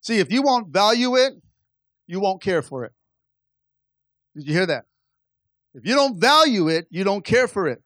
See, 0.02 0.20
if 0.20 0.32
you 0.32 0.42
won't 0.42 0.70
value 0.70 1.16
it, 1.16 1.34
you 2.08 2.20
won't 2.20 2.42
care 2.42 2.62
for 2.62 2.86
it. 2.86 2.94
Did 4.40 4.48
you 4.48 4.54
hear 4.54 4.66
that? 4.68 4.86
If 5.74 5.86
you 5.86 5.96
don't 5.96 6.18
value 6.18 6.70
it, 6.70 6.88
you 6.90 7.04
don't 7.04 7.26
care 7.26 7.48
for 7.48 7.68
it. 7.68 7.82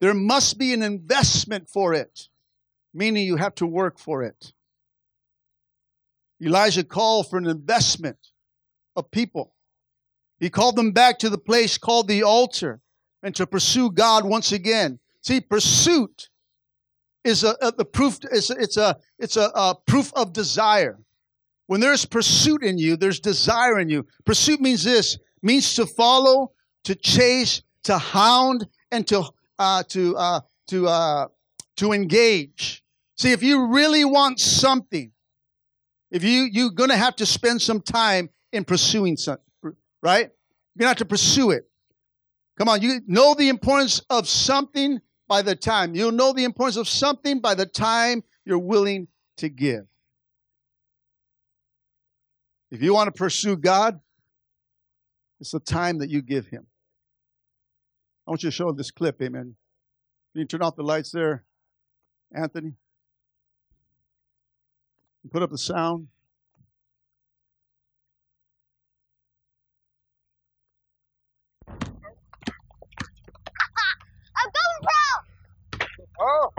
There 0.00 0.14
must 0.14 0.58
be 0.58 0.72
an 0.72 0.82
investment 0.82 1.68
for 1.68 1.92
it, 1.92 2.28
meaning 2.94 3.26
you 3.26 3.36
have 3.36 3.54
to 3.56 3.66
work 3.66 3.98
for 3.98 4.22
it. 4.22 4.52
Elijah 6.42 6.84
called 6.84 7.28
for 7.28 7.36
an 7.36 7.46
investment 7.46 8.18
of 8.96 9.10
people. 9.10 9.54
He 10.40 10.48
called 10.50 10.76
them 10.76 10.92
back 10.92 11.18
to 11.18 11.28
the 11.28 11.38
place 11.38 11.76
called 11.76 12.08
the 12.08 12.22
altar 12.22 12.80
and 13.22 13.34
to 13.34 13.46
pursue 13.46 13.90
God 13.90 14.24
once 14.24 14.52
again. 14.52 14.98
See, 15.20 15.40
pursuit 15.40 16.30
is 17.24 17.44
a, 17.44 17.56
a 17.60 17.72
the 17.72 17.84
proof. 17.84 18.18
It's 18.30 18.50
a, 18.50 18.54
it's 18.54 18.76
a 18.76 18.96
it's 19.18 19.36
a, 19.36 19.50
a 19.54 19.74
proof 19.86 20.12
of 20.14 20.32
desire. 20.32 21.00
When 21.66 21.80
there's 21.80 22.06
pursuit 22.06 22.62
in 22.62 22.78
you, 22.78 22.96
there's 22.96 23.20
desire 23.20 23.78
in 23.78 23.90
you. 23.90 24.06
Pursuit 24.24 24.60
means 24.60 24.84
this: 24.84 25.18
means 25.42 25.74
to 25.74 25.86
follow, 25.86 26.52
to 26.84 26.94
chase, 26.94 27.62
to 27.84 27.98
hound, 27.98 28.66
and 28.90 29.06
to 29.08 29.24
uh, 29.58 29.82
to 29.84 30.16
uh, 30.16 30.40
to 30.68 30.86
uh, 30.86 31.28
to 31.76 31.92
engage. 31.92 32.82
See, 33.16 33.32
if 33.32 33.42
you 33.42 33.66
really 33.66 34.04
want 34.04 34.40
something, 34.40 35.10
if 36.10 36.22
you 36.24 36.48
you're 36.50 36.70
gonna 36.70 36.96
have 36.96 37.16
to 37.16 37.26
spend 37.26 37.62
some 37.62 37.80
time 37.80 38.30
in 38.52 38.64
pursuing 38.64 39.16
something, 39.16 39.44
right? 40.02 40.30
You're 40.74 40.80
gonna 40.80 40.88
have 40.88 40.98
to 40.98 41.04
pursue 41.04 41.50
it. 41.50 41.68
Come 42.58 42.68
on, 42.68 42.82
you 42.82 43.00
know 43.06 43.34
the 43.34 43.48
importance 43.48 44.00
of 44.10 44.28
something 44.28 45.00
by 45.28 45.42
the 45.42 45.54
time. 45.54 45.94
You'll 45.94 46.12
know 46.12 46.32
the 46.32 46.44
importance 46.44 46.76
of 46.76 46.88
something 46.88 47.40
by 47.40 47.54
the 47.54 47.66
time 47.66 48.24
you're 48.44 48.58
willing 48.58 49.08
to 49.36 49.48
give. 49.48 49.84
If 52.70 52.82
you 52.82 52.92
want 52.92 53.06
to 53.08 53.18
pursue 53.18 53.56
God, 53.56 54.00
it's 55.40 55.52
the 55.52 55.60
time 55.60 55.98
that 55.98 56.10
you 56.10 56.22
give 56.22 56.48
Him. 56.48 56.66
I 58.26 58.30
want 58.30 58.42
you 58.42 58.50
to 58.50 58.54
show 58.54 58.72
this 58.72 58.90
clip, 58.90 59.20
amen. 59.22 59.56
Can 60.32 60.40
you 60.40 60.44
turn 60.44 60.62
off 60.62 60.76
the 60.76 60.82
lights 60.82 61.10
there, 61.10 61.44
Anthony? 62.34 62.74
Put 65.30 65.42
up 65.42 65.50
the 65.50 65.58
sound. 65.58 66.08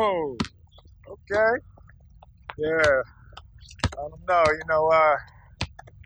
Oh, 0.01 0.37
okay. 1.09 1.61
Yeah. 2.57 3.01
I 3.97 3.97
don't 3.97 4.27
know. 4.27 4.43
You 4.47 4.61
know, 4.69 4.87
uh, 4.87 5.15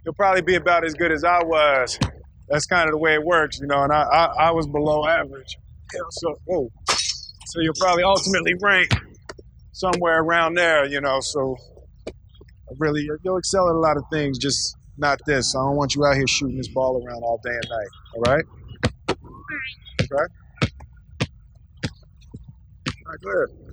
you'll 0.03 0.15
probably 0.15 0.41
be 0.41 0.55
about 0.55 0.83
as 0.83 0.95
good 0.95 1.11
as 1.11 1.23
I 1.23 1.43
was. 1.43 1.99
That's 2.49 2.65
kind 2.65 2.87
of 2.87 2.91
the 2.91 2.97
way 2.97 3.13
it 3.13 3.23
works, 3.23 3.59
you 3.59 3.67
know. 3.67 3.83
And 3.83 3.91
I, 3.91 4.03
I, 4.03 4.25
I 4.47 4.51
was 4.51 4.67
below 4.67 5.05
average. 5.05 5.57
So, 6.09 6.33
oh, 6.49 6.71
so 7.45 7.59
you'll 7.59 7.75
probably 7.79 8.03
ultimately 8.03 8.55
rank 8.59 8.89
somewhere 9.73 10.23
around 10.23 10.55
there, 10.55 10.85
you 10.85 11.01
know. 11.01 11.19
So, 11.19 11.55
really, 12.79 13.07
you'll 13.23 13.37
excel 13.37 13.69
at 13.69 13.75
a 13.75 13.77
lot 13.77 13.95
of 13.95 14.03
things, 14.11 14.39
just 14.39 14.75
not 14.97 15.19
this. 15.27 15.55
I 15.55 15.59
don't 15.59 15.75
want 15.75 15.93
you 15.93 16.03
out 16.03 16.15
here 16.15 16.25
shooting 16.27 16.57
this 16.57 16.69
ball 16.69 17.03
around 17.05 17.21
all 17.21 17.39
day 17.43 17.51
and 17.51 17.69
night. 17.69 17.87
All 18.15 18.21
right? 18.21 18.45
Okay. 20.01 20.33
good. 23.21 23.47
Hey. 23.67 23.72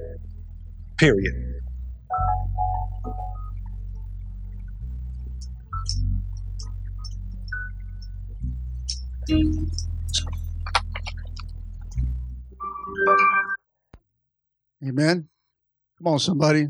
Period. 1.01 1.33
Amen. 14.85 15.27
Come 15.97 16.05
on, 16.05 16.19
somebody. 16.19 16.67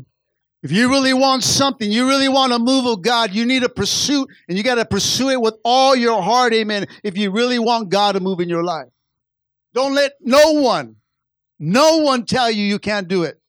If 0.62 0.72
you 0.72 0.88
really 0.88 1.12
want 1.12 1.44
something, 1.44 1.92
you 1.92 2.08
really 2.08 2.30
want 2.30 2.54
a 2.54 2.58
move 2.58 2.86
of 2.86 3.02
God, 3.02 3.34
you 3.34 3.44
need 3.44 3.64
a 3.64 3.68
pursuit, 3.68 4.30
and 4.48 4.56
you 4.56 4.64
got 4.64 4.76
to 4.76 4.86
pursue 4.86 5.28
it 5.28 5.42
with 5.42 5.56
all 5.62 5.94
your 5.94 6.22
heart. 6.22 6.54
Amen. 6.54 6.86
If 7.04 7.18
you 7.18 7.32
really 7.32 7.58
want 7.58 7.90
God 7.90 8.12
to 8.12 8.20
move 8.20 8.40
in 8.40 8.48
your 8.48 8.64
life, 8.64 8.88
don't 9.74 9.94
let 9.94 10.12
no 10.22 10.52
one, 10.52 10.96
no 11.58 11.98
one 11.98 12.24
tell 12.24 12.50
you 12.50 12.64
you 12.64 12.78
can't 12.78 13.08
do 13.08 13.24
it. 13.24 13.41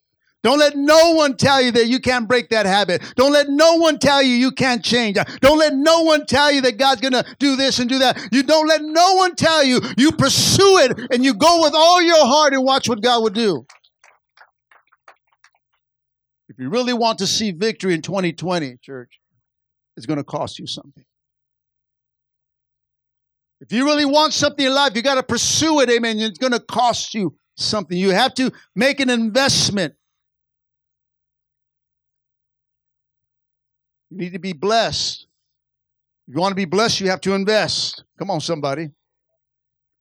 Don't 0.44 0.60
let 0.60 0.76
no 0.76 1.12
one 1.14 1.38
tell 1.38 1.62
you 1.62 1.72
that 1.72 1.88
you 1.88 2.00
can't 2.00 2.28
break 2.28 2.50
that 2.50 2.66
habit. 2.66 3.02
Don't 3.16 3.32
let 3.32 3.48
no 3.48 3.76
one 3.78 3.98
tell 3.98 4.22
you 4.22 4.36
you 4.36 4.52
can't 4.52 4.84
change. 4.84 5.18
Don't 5.40 5.58
let 5.58 5.74
no 5.74 6.02
one 6.02 6.26
tell 6.26 6.52
you 6.52 6.60
that 6.62 6.78
God's 6.78 7.00
going 7.00 7.14
to 7.14 7.26
do 7.40 7.56
this 7.56 7.80
and 7.80 7.90
do 7.90 8.00
that. 8.00 8.20
You 8.34 8.44
don't 8.44 8.68
let 8.68 8.82
no 8.82 9.14
one 9.16 9.36
tell 9.36 9.64
you. 9.64 9.80
You 9.98 10.12
pursue 10.12 10.80
it 10.80 11.12
and 11.12 11.24
you 11.24 11.34
go 11.34 11.62
with 11.62 11.74
all 11.74 12.02
your 12.02 12.26
heart 12.26 12.54
and 12.54 12.64
watch 12.66 12.90
what 12.90 13.02
God 13.02 13.24
will 13.24 13.30
do. 13.30 13.66
If 16.50 16.60
you 16.60 16.70
really 16.70 16.94
want 16.94 17.20
to 17.20 17.28
see 17.28 17.52
victory 17.52 17.94
in 17.94 18.02
2020, 18.02 18.78
church, 18.82 19.20
it's 19.96 20.06
going 20.06 20.18
to 20.18 20.26
cost 20.26 20.60
you 20.60 20.68
something. 20.68 21.06
If 23.62 23.72
you 23.72 23.86
really 23.86 24.06
want 24.06 24.34
something 24.34 24.66
in 24.66 24.74
life, 24.74 24.92
you 24.94 25.02
got 25.02 25.16
to 25.16 25.24
pursue 25.24 25.80
it. 25.80 25.90
Amen. 25.90 26.20
It's 26.20 26.38
going 26.38 26.52
to 26.52 26.60
cost 26.60 27.14
you 27.14 27.38
something. 27.56 27.98
You 27.98 28.10
have 28.10 28.34
to 28.34 28.52
make 28.76 29.00
an 29.00 29.10
investment. 29.10 29.96
You 34.14 34.20
need 34.20 34.34
to 34.34 34.40
be 34.40 34.54
blessed. 34.54 35.26
You 36.28 36.40
want 36.40 36.52
to 36.52 36.56
be 36.56 36.66
blessed, 36.66 37.00
you 37.00 37.10
have 37.10 37.22
to 37.22 37.34
invest. 37.34 38.04
Come 38.20 38.30
on, 38.30 38.42
somebody. 38.42 38.92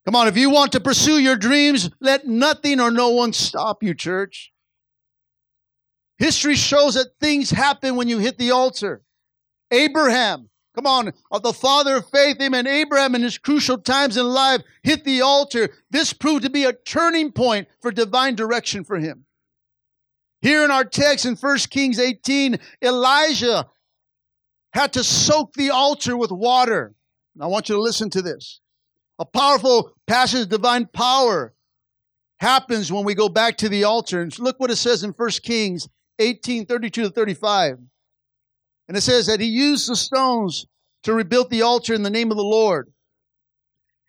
Come 0.04 0.14
on, 0.14 0.28
if 0.28 0.36
you 0.36 0.50
want 0.50 0.72
to 0.72 0.80
pursue 0.80 1.18
your 1.18 1.36
dreams, 1.36 1.88
let 1.98 2.26
nothing 2.26 2.78
or 2.78 2.90
no 2.90 3.08
one 3.08 3.32
stop 3.32 3.82
you, 3.82 3.94
church. 3.94 4.52
History 6.18 6.56
shows 6.56 6.94
that 6.94 7.18
things 7.20 7.50
happen 7.50 7.96
when 7.96 8.06
you 8.06 8.18
hit 8.18 8.36
the 8.36 8.50
altar. 8.50 9.02
Abraham, 9.70 10.50
come 10.74 10.86
on, 10.86 11.14
of 11.30 11.42
the 11.42 11.54
father 11.54 11.96
of 11.96 12.10
faith, 12.10 12.36
amen. 12.42 12.66
Abraham 12.66 13.14
in 13.14 13.22
his 13.22 13.38
crucial 13.38 13.78
times 13.78 14.18
in 14.18 14.26
life 14.26 14.60
hit 14.82 15.04
the 15.04 15.22
altar. 15.22 15.70
This 15.90 16.12
proved 16.12 16.42
to 16.42 16.50
be 16.50 16.64
a 16.64 16.74
turning 16.74 17.32
point 17.32 17.66
for 17.80 17.90
divine 17.90 18.34
direction 18.34 18.84
for 18.84 18.98
him. 18.98 19.24
Here 20.42 20.64
in 20.64 20.72
our 20.72 20.84
text 20.84 21.24
in 21.24 21.36
1 21.36 21.58
Kings 21.70 22.00
18, 22.00 22.58
Elijah 22.82 23.68
had 24.72 24.94
to 24.94 25.04
soak 25.04 25.54
the 25.54 25.70
altar 25.70 26.16
with 26.16 26.30
water. 26.30 26.94
I 27.40 27.46
want 27.46 27.68
you 27.68 27.74
to 27.74 27.80
listen 27.80 28.10
to 28.10 28.22
this. 28.22 28.60
A 29.18 29.24
powerful 29.24 29.92
passage 30.06 30.42
of 30.42 30.48
divine 30.48 30.86
power 30.86 31.54
happens 32.40 32.90
when 32.90 33.04
we 33.04 33.14
go 33.14 33.28
back 33.28 33.58
to 33.58 33.68
the 33.68 33.84
altar. 33.84 34.20
And 34.20 34.36
look 34.38 34.58
what 34.58 34.70
it 34.70 34.76
says 34.76 35.04
in 35.04 35.10
1 35.10 35.30
Kings 35.42 35.88
18 36.18 36.66
32 36.66 37.02
to 37.04 37.10
35. 37.10 37.78
And 38.88 38.96
it 38.96 39.02
says 39.02 39.26
that 39.26 39.40
he 39.40 39.46
used 39.46 39.88
the 39.88 39.96
stones 39.96 40.66
to 41.04 41.14
rebuild 41.14 41.50
the 41.50 41.62
altar 41.62 41.94
in 41.94 42.02
the 42.02 42.10
name 42.10 42.30
of 42.30 42.36
the 42.36 42.42
Lord. 42.42 42.92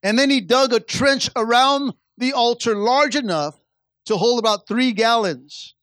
And 0.02 0.18
then 0.18 0.30
he 0.30 0.42
dug 0.42 0.74
a 0.74 0.80
trench 0.80 1.30
around 1.36 1.94
the 2.18 2.34
altar 2.34 2.76
large 2.76 3.16
enough 3.16 3.56
to 4.06 4.18
hold 4.18 4.40
about 4.40 4.68
three 4.68 4.92
gallons. 4.92 5.76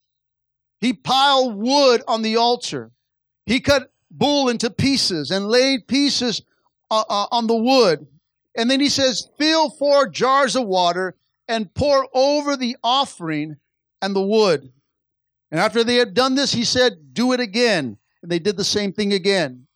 He 0.81 0.93
piled 0.93 1.57
wood 1.57 2.03
on 2.07 2.23
the 2.23 2.37
altar. 2.37 2.93
He 3.47 3.61
cut 3.61 3.91
bull 4.11 4.49
into 4.49 4.71
pieces 4.71 5.31
and 5.31 5.47
laid 5.47 5.87
pieces 5.87 6.43
uh, 6.91 7.05
uh, 7.09 7.27
on 7.31 7.47
the 7.47 7.57
wood. 7.57 8.07
And 8.57 8.71
then 8.71 8.81
he 8.81 8.89
says, 8.89 9.29
Fill 9.39 9.71
four 9.71 10.09
jars 10.09 10.57
of 10.57 10.67
water 10.67 11.15
and 11.49 11.73
pour 11.75 12.09
over 12.13 12.57
the 12.57 12.77
offering 12.83 13.57
and 14.03 14.15
the 14.15 14.23
wood. 14.23 14.73
And 15.51 15.61
after 15.61 15.85
they 15.85 15.97
had 15.97 16.15
done 16.15 16.35
this, 16.35 16.53
he 16.53 16.65
said, 16.65 17.13
Do 17.13 17.33
it 17.33 17.41
again. 17.41 17.97
And 18.23 18.31
they 18.31 18.39
did 18.39 18.57
the 18.57 18.65
same 18.65 18.93
thing 18.93 19.13
again. 19.13 19.67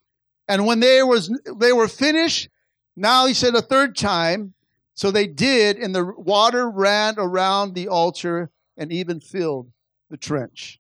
And 0.49 0.67
when 0.67 0.81
they 0.81 1.03
was 1.03 1.31
they 1.59 1.73
were 1.73 1.89
finished, 1.89 2.49
now 2.97 3.27
he 3.27 3.35
said 3.35 3.55
a 3.55 3.63
third 3.63 3.97
time. 3.97 4.55
So 4.97 5.11
they 5.11 5.27
did, 5.27 5.79
and 5.79 5.93
the 5.93 6.05
water 6.05 6.71
ran 6.71 7.15
around 7.19 7.75
the 7.75 7.89
altar 7.89 8.51
and 8.77 8.93
even 8.93 9.19
filled 9.19 9.73
the 10.09 10.17
trench. 10.17 10.79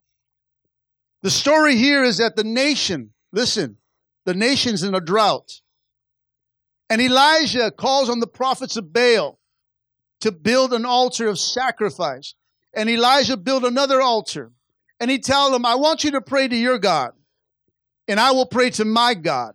The 1.23 1.31
story 1.31 1.77
here 1.77 2.05
is 2.05 2.19
that 2.19 2.37
the 2.37 2.45
nation, 2.45 3.14
listen, 3.35 3.77
the 4.25 4.35
nation's 4.35 4.83
in 4.83 4.95
a 4.95 5.01
drought. 5.01 5.61
And 6.89 7.01
Elijah 7.01 7.71
calls 7.71 8.09
on 8.09 8.21
the 8.21 8.27
prophets 8.27 8.77
of 8.77 8.93
Baal 8.93 9.39
to 10.21 10.33
build 10.33 10.73
an 10.73 10.85
altar 10.85 11.29
of 11.29 11.39
sacrifice. 11.39 12.35
And 12.75 12.89
Elijah 12.89 13.37
built 13.37 13.65
another 13.65 14.01
altar. 14.01 14.53
And 15.01 15.11
he 15.11 15.19
tells 15.19 15.53
them, 15.53 15.67
I 15.67 15.75
want 15.75 16.05
you 16.05 16.13
to 16.13 16.21
pray 16.21 16.47
to 16.47 16.57
your 16.57 16.79
God, 16.79 17.13
and 18.07 18.21
I 18.21 18.31
will 18.31 18.47
pray 18.47 18.71
to 18.71 18.85
my 18.85 19.15
God. 19.15 19.55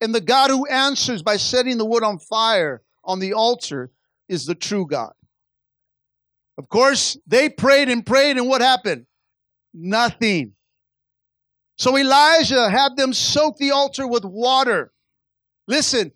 And 0.00 0.14
the 0.14 0.20
God 0.20 0.50
who 0.50 0.66
answers 0.66 1.22
by 1.22 1.38
setting 1.38 1.78
the 1.78 1.86
wood 1.86 2.02
on 2.02 2.18
fire 2.18 2.82
on 3.02 3.18
the 3.18 3.32
altar 3.32 3.90
is 4.28 4.44
the 4.44 4.54
true 4.54 4.86
God. 4.86 5.14
Of 6.58 6.68
course, 6.68 7.16
they 7.26 7.48
prayed 7.48 7.88
and 7.88 8.04
prayed, 8.04 8.36
and 8.36 8.48
what 8.48 8.60
happened? 8.60 9.06
Nothing. 9.72 10.55
So 11.76 11.96
Elijah 11.96 12.70
had 12.70 12.96
them 12.96 13.12
soak 13.12 13.58
the 13.58 13.70
altar 13.70 14.06
with 14.06 14.24
water. 14.24 14.92
Listen, 15.68 16.12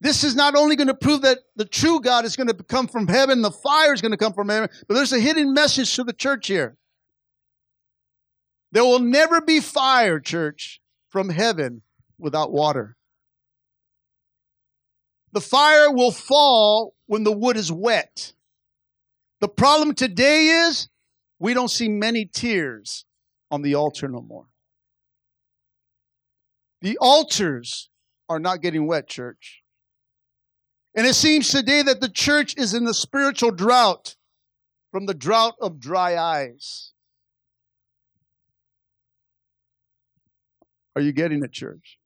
this 0.00 0.24
is 0.24 0.34
not 0.34 0.56
only 0.56 0.76
going 0.76 0.88
to 0.88 0.94
prove 0.94 1.22
that 1.22 1.38
the 1.56 1.64
true 1.64 2.00
God 2.00 2.24
is 2.24 2.36
going 2.36 2.48
to 2.48 2.54
come 2.54 2.88
from 2.88 3.06
heaven, 3.06 3.42
the 3.42 3.50
fire 3.50 3.94
is 3.94 4.00
going 4.00 4.12
to 4.12 4.18
come 4.18 4.32
from 4.32 4.48
heaven, 4.48 4.68
but 4.88 4.94
there's 4.94 5.12
a 5.12 5.20
hidden 5.20 5.54
message 5.54 5.94
to 5.96 6.04
the 6.04 6.12
church 6.12 6.48
here. 6.48 6.76
There 8.72 8.82
will 8.82 8.98
never 8.98 9.40
be 9.40 9.60
fire, 9.60 10.18
church, 10.18 10.80
from 11.08 11.28
heaven 11.28 11.82
without 12.18 12.50
water. 12.50 12.96
The 15.32 15.40
fire 15.40 15.92
will 15.92 16.10
fall 16.10 16.94
when 17.06 17.22
the 17.22 17.32
wood 17.32 17.56
is 17.56 17.70
wet. 17.70 18.32
The 19.40 19.48
problem 19.48 19.94
today 19.94 20.46
is 20.46 20.88
we 21.38 21.54
don't 21.54 21.70
see 21.70 21.88
many 21.88 22.24
tears 22.24 23.04
on 23.50 23.62
the 23.62 23.76
altar 23.76 24.08
no 24.08 24.20
more. 24.20 24.46
The 26.84 26.98
altars 26.98 27.88
are 28.28 28.38
not 28.38 28.60
getting 28.60 28.86
wet, 28.86 29.08
church. 29.08 29.62
And 30.94 31.06
it 31.06 31.14
seems 31.14 31.48
today 31.48 31.80
that 31.80 32.02
the 32.02 32.10
church 32.10 32.54
is 32.58 32.74
in 32.74 32.84
the 32.84 32.92
spiritual 32.92 33.52
drought 33.52 34.16
from 34.90 35.06
the 35.06 35.14
drought 35.14 35.54
of 35.62 35.80
dry 35.80 36.18
eyes. 36.18 36.92
Are 40.94 41.00
you 41.00 41.12
getting 41.12 41.42
it, 41.42 41.52
church? 41.52 41.98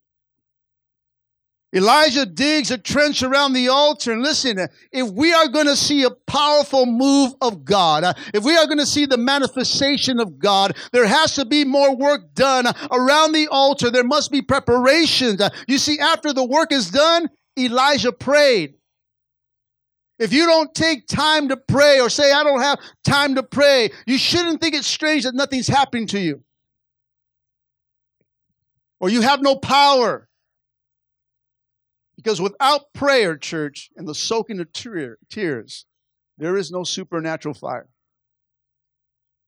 Elijah 1.74 2.24
digs 2.24 2.70
a 2.70 2.78
trench 2.78 3.22
around 3.22 3.52
the 3.52 3.68
altar. 3.68 4.12
And 4.12 4.22
listen, 4.22 4.59
if 4.90 5.11
we 5.11 5.35
are 5.35 5.48
going 5.48 5.66
to 5.66 5.76
see 5.76 6.02
a 6.02 6.11
powerful 6.11 6.87
move 6.87 7.35
of 7.42 7.64
God, 7.64 8.04
uh, 8.04 8.14
if 8.33 8.42
we 8.42 8.57
are 8.57 8.66
going 8.66 8.78
to 8.78 8.87
see 8.87 9.04
the 9.04 9.18
manifestation 9.18 10.18
of 10.18 10.38
God, 10.38 10.76
there 10.92 11.07
has 11.07 11.35
to 11.35 11.44
be 11.44 11.64
more 11.64 11.94
work 11.94 12.33
done 12.35 12.66
around 12.90 13.33
the 13.33 13.48
altar. 13.48 13.90
There 13.90 14.04
must 14.04 14.33
be 14.33 14.40
preparations. 14.40 15.42
Uh, 15.42 15.50
you 15.66 15.76
see, 15.76 15.98
after 15.98 16.33
the 16.33 16.44
work 16.44 16.72
is 16.72 16.90
done, 16.90 17.28
Elijah 17.59 18.12
prayed. 18.12 18.74
If 20.18 20.33
you 20.33 20.46
don't 20.46 20.74
take 20.74 21.07
time 21.07 21.48
to 21.48 21.57
pray 21.57 22.00
or 22.00 22.09
say, 22.09 22.33
I 22.33 22.42
don't 22.44 22.61
have 22.61 22.81
time 23.04 23.35
to 23.37 23.42
pray, 23.42 23.90
you 24.07 24.18
shouldn't 24.18 24.61
think 24.61 24.74
it's 24.74 24.87
strange 24.87 25.24
that 25.24 25.35
nothing's 25.35 25.68
happening 25.68 26.07
to 26.09 26.18
you. 26.18 26.42
Or 29.00 29.11
you 29.11 29.20
have 29.20 29.42
no 29.42 29.54
power. 29.54 30.28
Because 32.18 32.40
without 32.40 32.92
prayer, 32.94 33.37
church, 33.37 33.90
and 33.96 34.09
the 34.09 34.14
soaking 34.14 34.59
of 34.59 34.72
tears, 34.72 35.87
there 36.37 36.57
is 36.57 36.68
no 36.68 36.83
supernatural 36.83 37.54
fire. 37.54 37.88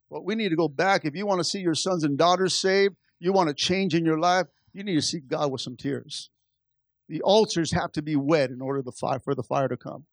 But 0.09 0.24
we 0.24 0.37
need 0.37 0.50
to 0.50 0.56
go 0.56 0.68
back. 0.68 1.04
If 1.04 1.16
you 1.16 1.26
want 1.26 1.40
to 1.40 1.44
see 1.44 1.59
your 1.59 1.74
sons 1.74 2.04
and 2.04 2.16
daughters 2.16 2.54
saved, 2.54 2.94
you 3.18 3.33
want 3.33 3.48
to 3.48 3.54
change 3.54 3.92
in 3.96 4.04
your 4.04 4.20
life, 4.20 4.46
you 4.72 4.85
need 4.85 4.94
to 4.94 5.02
seek 5.02 5.26
God 5.26 5.50
with 5.50 5.61
some 5.61 5.76
tears. 5.76 6.30
The 7.09 7.20
altars 7.22 7.72
have 7.72 7.90
to 7.92 8.02
be 8.02 8.14
wet 8.14 8.50
in 8.50 8.61
order 8.61 8.83
the 8.83 8.92
fire, 8.92 9.18
for 9.18 9.35
the 9.35 9.42
fire 9.42 9.66
to 9.66 9.76
come. 9.76 10.04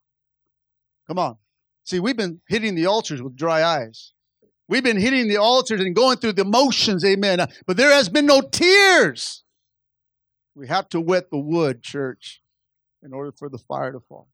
Come 1.06 1.20
on. 1.20 1.38
See, 1.84 2.00
we've 2.00 2.17
been 2.17 2.41
hitting 2.48 2.74
the 2.74 2.88
altars 2.88 3.22
with 3.22 3.36
dry 3.36 3.63
eyes. 3.63 4.13
We've 4.67 4.84
been 4.84 5.00
hitting 5.00 5.28
the 5.28 5.38
altars 5.38 5.80
and 5.80 5.96
going 5.96 6.17
through 6.17 6.34
the 6.34 6.43
motions, 6.43 7.06
amen. 7.06 7.48
But 7.67 7.78
there 7.78 7.91
has 7.91 8.10
been 8.10 8.26
no 8.26 8.41
tears. 8.41 9.43
We 10.56 10.67
have 10.67 10.89
to 10.89 11.00
wet 11.00 11.30
the 11.30 11.38
wood, 11.38 11.84
church 11.84 12.41
in 13.08 13.13
order 13.13 13.32
for 13.32 13.50
the 13.50 13.58
fire 13.58 13.93
to 13.93 14.00
fall. 14.02 14.28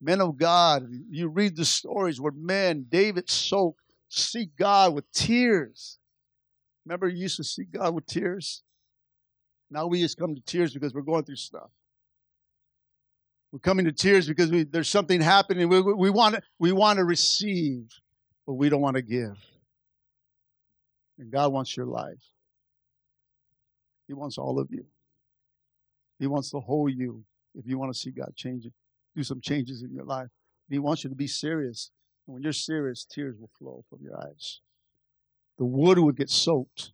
Men 0.00 0.20
of 0.20 0.36
God, 0.36 0.86
you 1.10 1.28
read 1.28 1.56
the 1.56 1.64
stories 1.64 2.20
where 2.20 2.32
men, 2.32 2.86
David 2.88 3.30
soaked, 3.30 3.94
seek 4.08 4.54
God 4.56 4.94
with 4.94 5.10
tears. 5.12 5.98
Remember, 6.84 7.08
you 7.08 7.22
used 7.22 7.36
to 7.36 7.44
seek 7.44 7.72
God 7.72 7.94
with 7.94 8.06
tears? 8.06 8.62
Now 9.70 9.86
we 9.86 10.00
just 10.00 10.18
come 10.18 10.34
to 10.34 10.40
tears 10.42 10.74
because 10.74 10.92
we're 10.92 11.02
going 11.02 11.24
through 11.24 11.36
stuff. 11.36 11.70
We're 13.52 13.60
coming 13.60 13.86
to 13.86 13.92
tears 13.92 14.28
because 14.28 14.50
we, 14.50 14.64
there's 14.64 14.88
something 14.88 15.20
happening. 15.20 15.68
We, 15.68 15.80
we, 15.80 15.94
we, 15.94 16.10
want 16.10 16.36
we 16.58 16.72
want 16.72 16.98
to 16.98 17.04
receive, 17.04 17.88
but 18.46 18.54
we 18.54 18.68
don't 18.68 18.80
want 18.80 18.96
to 18.96 19.02
give. 19.02 19.36
And 21.18 21.30
God 21.30 21.52
wants 21.52 21.76
your 21.76 21.86
life. 21.86 22.22
He 24.08 24.14
wants 24.14 24.36
all 24.36 24.58
of 24.58 24.68
you. 24.70 24.84
He 26.18 26.26
wants 26.26 26.50
the 26.50 26.60
whole 26.60 26.88
you 26.88 27.24
if 27.54 27.66
you 27.66 27.78
want 27.78 27.92
to 27.92 27.98
see 27.98 28.10
God 28.10 28.34
change 28.36 28.64
it, 28.64 28.72
do 29.14 29.22
some 29.22 29.40
changes 29.40 29.82
in 29.82 29.92
your 29.92 30.04
life. 30.04 30.28
He 30.68 30.78
wants 30.78 31.04
you 31.04 31.10
to 31.10 31.16
be 31.16 31.26
serious. 31.26 31.90
And 32.26 32.34
when 32.34 32.42
you're 32.42 32.52
serious, 32.52 33.04
tears 33.04 33.36
will 33.38 33.50
flow 33.58 33.84
from 33.90 33.98
your 34.02 34.18
eyes. 34.18 34.60
The 35.58 35.66
wood 35.66 35.98
would 35.98 36.16
get 36.16 36.30
soaked, 36.30 36.92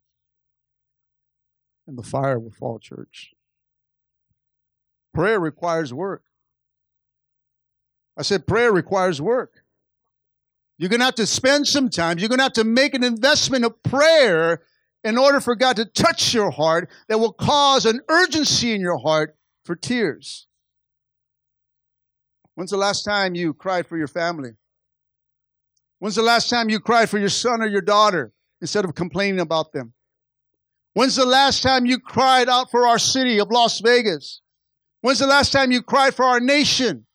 and 1.86 1.96
the 1.96 2.02
fire 2.02 2.38
would 2.38 2.54
fall, 2.54 2.78
church. 2.78 3.32
Prayer 5.14 5.38
requires 5.38 5.94
work. 5.94 6.24
I 8.16 8.22
said, 8.22 8.46
prayer 8.48 8.72
requires 8.72 9.22
work. 9.22 9.62
You're 10.76 10.90
going 10.90 11.00
to 11.00 11.06
have 11.06 11.14
to 11.16 11.26
spend 11.26 11.68
some 11.68 11.88
time. 11.88 12.18
You're 12.18 12.28
going 12.28 12.38
to 12.38 12.44
have 12.44 12.52
to 12.54 12.64
make 12.64 12.94
an 12.94 13.04
investment 13.04 13.64
of 13.64 13.80
prayer 13.84 14.62
in 15.04 15.16
order 15.16 15.40
for 15.40 15.54
God 15.54 15.76
to 15.76 15.84
touch 15.84 16.34
your 16.34 16.50
heart 16.50 16.90
that 17.08 17.18
will 17.18 17.32
cause 17.32 17.86
an 17.86 18.00
urgency 18.08 18.74
in 18.74 18.80
your 18.80 18.98
heart 18.98 19.36
for 19.64 19.76
tears. 19.76 20.47
When's 22.58 22.72
the 22.72 22.76
last 22.76 23.04
time 23.04 23.36
you 23.36 23.54
cried 23.54 23.86
for 23.86 23.96
your 23.96 24.08
family? 24.08 24.50
When's 26.00 26.16
the 26.16 26.22
last 26.22 26.50
time 26.50 26.68
you 26.68 26.80
cried 26.80 27.08
for 27.08 27.16
your 27.16 27.28
son 27.28 27.62
or 27.62 27.68
your 27.68 27.80
daughter 27.80 28.32
instead 28.60 28.84
of 28.84 28.96
complaining 28.96 29.38
about 29.38 29.70
them? 29.70 29.92
When's 30.92 31.14
the 31.14 31.24
last 31.24 31.62
time 31.62 31.86
you 31.86 32.00
cried 32.00 32.48
out 32.48 32.72
for 32.72 32.84
our 32.84 32.98
city 32.98 33.38
of 33.38 33.52
Las 33.52 33.78
Vegas? 33.78 34.40
When's 35.02 35.20
the 35.20 35.28
last 35.28 35.52
time 35.52 35.70
you 35.70 35.82
cried 35.82 36.16
for 36.16 36.24
our 36.24 36.40
nation 36.40 37.06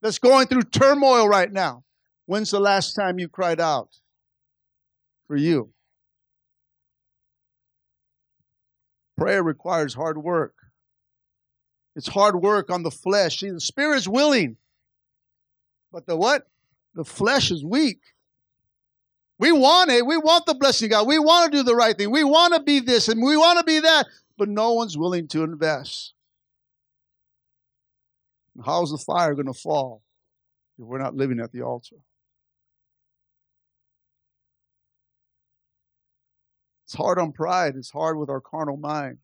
that's 0.00 0.18
going 0.18 0.48
through 0.48 0.62
turmoil 0.62 1.28
right 1.28 1.52
now? 1.52 1.84
When's 2.26 2.50
the 2.50 2.58
last 2.58 2.94
time 2.94 3.20
you 3.20 3.28
cried 3.28 3.60
out 3.60 3.90
for 5.28 5.36
you? 5.36 5.72
Prayer 9.16 9.44
requires 9.44 9.94
hard 9.94 10.18
work. 10.18 10.54
It's 11.94 12.08
hard 12.08 12.34
work 12.34 12.68
on 12.68 12.82
the 12.82 12.90
flesh. 12.90 13.38
See, 13.38 13.50
the 13.50 13.60
spirit 13.60 13.98
is 13.98 14.08
willing, 14.08 14.56
but 15.92 16.06
the 16.06 16.16
what? 16.16 16.46
The 16.94 17.04
flesh 17.04 17.50
is 17.50 17.64
weak. 17.64 18.00
We 19.38 19.52
want 19.52 19.90
it. 19.90 20.06
We 20.06 20.16
want 20.16 20.46
the 20.46 20.54
blessing 20.54 20.90
God. 20.90 21.06
We 21.06 21.18
want 21.18 21.50
to 21.50 21.58
do 21.58 21.62
the 21.62 21.74
right 21.74 21.96
thing. 21.96 22.10
We 22.10 22.24
want 22.24 22.54
to 22.54 22.62
be 22.62 22.80
this 22.80 23.08
and 23.08 23.22
we 23.22 23.36
want 23.36 23.58
to 23.58 23.64
be 23.64 23.80
that. 23.80 24.06
but 24.38 24.48
no 24.48 24.72
one's 24.72 24.96
willing 24.96 25.28
to 25.28 25.44
invest. 25.44 26.14
How's 28.64 28.90
the 28.90 28.98
fire 28.98 29.34
going 29.34 29.46
to 29.46 29.52
fall 29.52 30.02
if 30.78 30.84
we're 30.84 30.98
not 30.98 31.14
living 31.14 31.40
at 31.40 31.52
the 31.52 31.62
altar? 31.62 31.96
It's 36.84 36.94
hard 36.94 37.18
on 37.18 37.32
pride. 37.32 37.74
It's 37.76 37.90
hard 37.90 38.18
with 38.18 38.28
our 38.28 38.40
carnal 38.40 38.76
mind. 38.76 39.18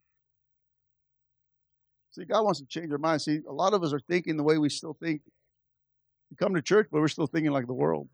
See, 2.11 2.25
God 2.25 2.43
wants 2.43 2.59
to 2.59 2.65
change 2.65 2.91
our 2.91 2.97
mind. 2.97 3.21
See, 3.21 3.41
a 3.47 3.53
lot 3.53 3.73
of 3.73 3.83
us 3.83 3.93
are 3.93 3.99
thinking 3.99 4.37
the 4.37 4.43
way 4.43 4.57
we 4.57 4.69
still 4.69 4.97
think. 4.99 5.21
We 6.29 6.37
come 6.37 6.53
to 6.55 6.61
church, 6.61 6.87
but 6.91 7.01
we're 7.01 7.07
still 7.07 7.27
thinking 7.27 7.51
like 7.51 7.67
the 7.67 7.73
world. 7.73 8.07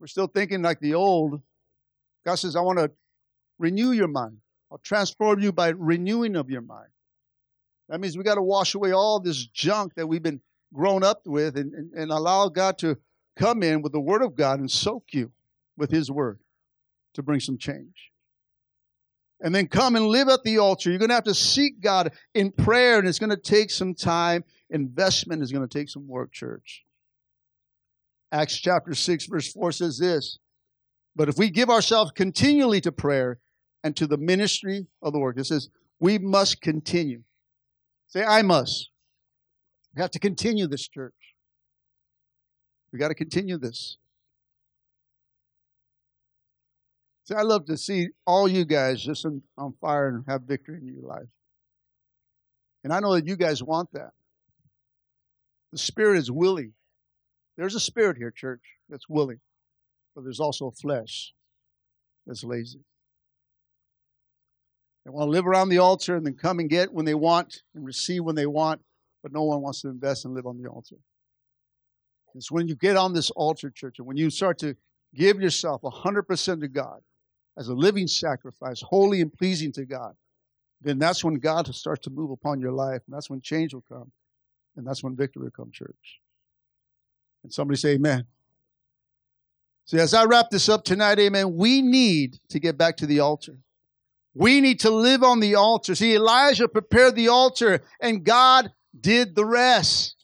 We're 0.00 0.06
still 0.08 0.26
thinking 0.26 0.62
like 0.62 0.80
the 0.80 0.94
old. 0.94 1.40
God 2.24 2.34
says, 2.34 2.56
I 2.56 2.60
want 2.60 2.78
to 2.78 2.90
renew 3.58 3.92
your 3.92 4.08
mind. 4.08 4.38
I'll 4.70 4.78
transform 4.78 5.40
you 5.40 5.52
by 5.52 5.68
renewing 5.68 6.36
of 6.36 6.50
your 6.50 6.60
mind. 6.60 6.88
That 7.88 8.00
means 8.00 8.18
we 8.18 8.24
got 8.24 8.34
to 8.34 8.42
wash 8.42 8.74
away 8.74 8.92
all 8.92 9.20
this 9.20 9.46
junk 9.46 9.94
that 9.94 10.06
we've 10.06 10.22
been 10.22 10.40
grown 10.74 11.04
up 11.04 11.22
with 11.24 11.56
and, 11.56 11.72
and, 11.72 11.92
and 11.92 12.10
allow 12.10 12.48
God 12.48 12.78
to 12.78 12.98
come 13.36 13.62
in 13.62 13.82
with 13.82 13.92
the 13.92 14.00
Word 14.00 14.22
of 14.22 14.34
God 14.34 14.58
and 14.58 14.70
soak 14.70 15.04
you 15.12 15.30
with 15.76 15.90
His 15.90 16.10
Word 16.10 16.40
to 17.14 17.22
bring 17.22 17.40
some 17.40 17.58
change. 17.58 18.10
And 19.40 19.54
then 19.54 19.68
come 19.68 19.96
and 19.96 20.06
live 20.06 20.28
at 20.28 20.42
the 20.42 20.58
altar. 20.58 20.90
You're 20.90 20.98
going 20.98 21.10
to 21.10 21.14
have 21.14 21.24
to 21.24 21.34
seek 21.34 21.80
God 21.80 22.12
in 22.34 22.50
prayer, 22.50 22.98
and 22.98 23.06
it's 23.06 23.18
going 23.18 23.30
to 23.30 23.36
take 23.36 23.70
some 23.70 23.94
time. 23.94 24.44
Investment 24.70 25.42
is 25.42 25.52
going 25.52 25.66
to 25.66 25.78
take 25.78 25.90
some 25.90 26.08
work, 26.08 26.32
church. 26.32 26.85
Acts 28.36 28.58
chapter 28.58 28.94
6, 28.94 29.26
verse 29.26 29.50
4 29.50 29.72
says 29.72 29.98
this 29.98 30.38
But 31.14 31.30
if 31.30 31.38
we 31.38 31.48
give 31.48 31.70
ourselves 31.70 32.12
continually 32.14 32.82
to 32.82 32.92
prayer 32.92 33.38
and 33.82 33.96
to 33.96 34.06
the 34.06 34.18
ministry 34.18 34.88
of 35.02 35.14
the 35.14 35.18
work, 35.18 35.38
it 35.38 35.46
says, 35.46 35.70
we 35.98 36.18
must 36.18 36.60
continue. 36.60 37.22
Say, 38.08 38.22
I 38.22 38.42
must. 38.42 38.90
We 39.94 40.02
have 40.02 40.10
to 40.10 40.18
continue 40.18 40.66
this, 40.66 40.86
church. 40.86 41.14
We 42.92 42.98
got 42.98 43.08
to 43.08 43.14
continue 43.14 43.56
this. 43.56 43.96
See, 47.24 47.34
I 47.34 47.42
love 47.42 47.64
to 47.66 47.78
see 47.78 48.08
all 48.26 48.46
you 48.46 48.66
guys 48.66 49.02
just 49.02 49.24
in, 49.24 49.42
on 49.56 49.72
fire 49.80 50.08
and 50.08 50.24
have 50.28 50.42
victory 50.42 50.78
in 50.78 50.86
your 50.86 51.02
life. 51.02 51.28
And 52.84 52.92
I 52.92 53.00
know 53.00 53.14
that 53.14 53.26
you 53.26 53.36
guys 53.36 53.62
want 53.62 53.92
that. 53.94 54.10
The 55.72 55.78
spirit 55.78 56.18
is 56.18 56.30
willing. 56.30 56.74
There's 57.56 57.74
a 57.74 57.80
spirit 57.80 58.16
here, 58.16 58.30
church, 58.30 58.60
that's 58.88 59.08
willing, 59.08 59.40
but 60.14 60.24
there's 60.24 60.40
also 60.40 60.66
a 60.66 60.72
flesh 60.72 61.32
that's 62.26 62.44
lazy. 62.44 62.80
They 65.04 65.10
want 65.10 65.28
to 65.28 65.30
live 65.30 65.46
around 65.46 65.68
the 65.68 65.78
altar 65.78 66.16
and 66.16 66.26
then 66.26 66.34
come 66.34 66.58
and 66.58 66.68
get 66.68 66.92
when 66.92 67.04
they 67.04 67.14
want 67.14 67.62
and 67.74 67.84
receive 67.84 68.24
when 68.24 68.34
they 68.34 68.46
want, 68.46 68.80
but 69.22 69.32
no 69.32 69.44
one 69.44 69.62
wants 69.62 69.82
to 69.82 69.88
invest 69.88 70.24
and 70.24 70.34
live 70.34 70.46
on 70.46 70.60
the 70.60 70.68
altar. 70.68 70.96
It's 72.34 72.50
when 72.50 72.68
you 72.68 72.74
get 72.74 72.96
on 72.96 73.14
this 73.14 73.30
altar, 73.30 73.70
church, 73.70 73.98
and 73.98 74.06
when 74.06 74.16
you 74.16 74.28
start 74.30 74.58
to 74.58 74.76
give 75.14 75.40
yourself 75.40 75.82
100% 75.82 76.60
to 76.60 76.68
God 76.68 77.00
as 77.56 77.68
a 77.68 77.74
living 77.74 78.06
sacrifice, 78.06 78.82
holy 78.82 79.22
and 79.22 79.32
pleasing 79.32 79.72
to 79.72 79.86
God, 79.86 80.14
then 80.82 80.98
that's 80.98 81.24
when 81.24 81.36
God 81.36 81.72
starts 81.74 82.02
to 82.02 82.10
move 82.10 82.30
upon 82.30 82.60
your 82.60 82.72
life, 82.72 83.00
and 83.06 83.16
that's 83.16 83.30
when 83.30 83.40
change 83.40 83.72
will 83.72 83.84
come, 83.88 84.12
and 84.76 84.86
that's 84.86 85.02
when 85.02 85.16
victory 85.16 85.44
will 85.44 85.50
come, 85.50 85.70
church. 85.72 86.20
And 87.46 87.54
somebody 87.54 87.78
say, 87.78 87.94
Amen. 87.94 88.26
See, 89.84 90.00
as 90.00 90.14
I 90.14 90.24
wrap 90.24 90.50
this 90.50 90.68
up 90.68 90.82
tonight, 90.82 91.20
amen, 91.20 91.54
we 91.54 91.80
need 91.80 92.40
to 92.48 92.58
get 92.58 92.76
back 92.76 92.96
to 92.96 93.06
the 93.06 93.20
altar. 93.20 93.56
We 94.34 94.60
need 94.60 94.80
to 94.80 94.90
live 94.90 95.22
on 95.22 95.38
the 95.38 95.54
altar. 95.54 95.94
See, 95.94 96.16
Elijah 96.16 96.66
prepared 96.66 97.14
the 97.14 97.28
altar 97.28 97.84
and 98.00 98.24
God 98.24 98.72
did 99.00 99.36
the 99.36 99.44
rest. 99.44 100.16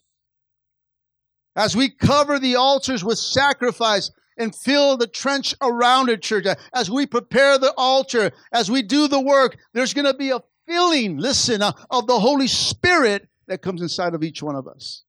As 1.54 1.76
we 1.76 1.90
cover 1.90 2.40
the 2.40 2.56
altars 2.56 3.04
with 3.04 3.18
sacrifice 3.18 4.10
and 4.36 4.52
fill 4.52 4.96
the 4.96 5.06
trench 5.06 5.54
around 5.62 6.08
it, 6.08 6.22
church, 6.22 6.46
as 6.74 6.90
we 6.90 7.06
prepare 7.06 7.56
the 7.56 7.72
altar, 7.76 8.32
as 8.52 8.68
we 8.68 8.82
do 8.82 9.06
the 9.06 9.20
work, 9.20 9.56
there's 9.74 9.94
going 9.94 10.06
to 10.06 10.14
be 10.14 10.30
a 10.30 10.40
filling, 10.66 11.18
listen, 11.18 11.62
uh, 11.62 11.70
of 11.88 12.08
the 12.08 12.18
Holy 12.18 12.48
Spirit 12.48 13.28
that 13.46 13.62
comes 13.62 13.80
inside 13.80 14.12
of 14.12 14.24
each 14.24 14.42
one 14.42 14.56
of 14.56 14.66
us. 14.66 15.04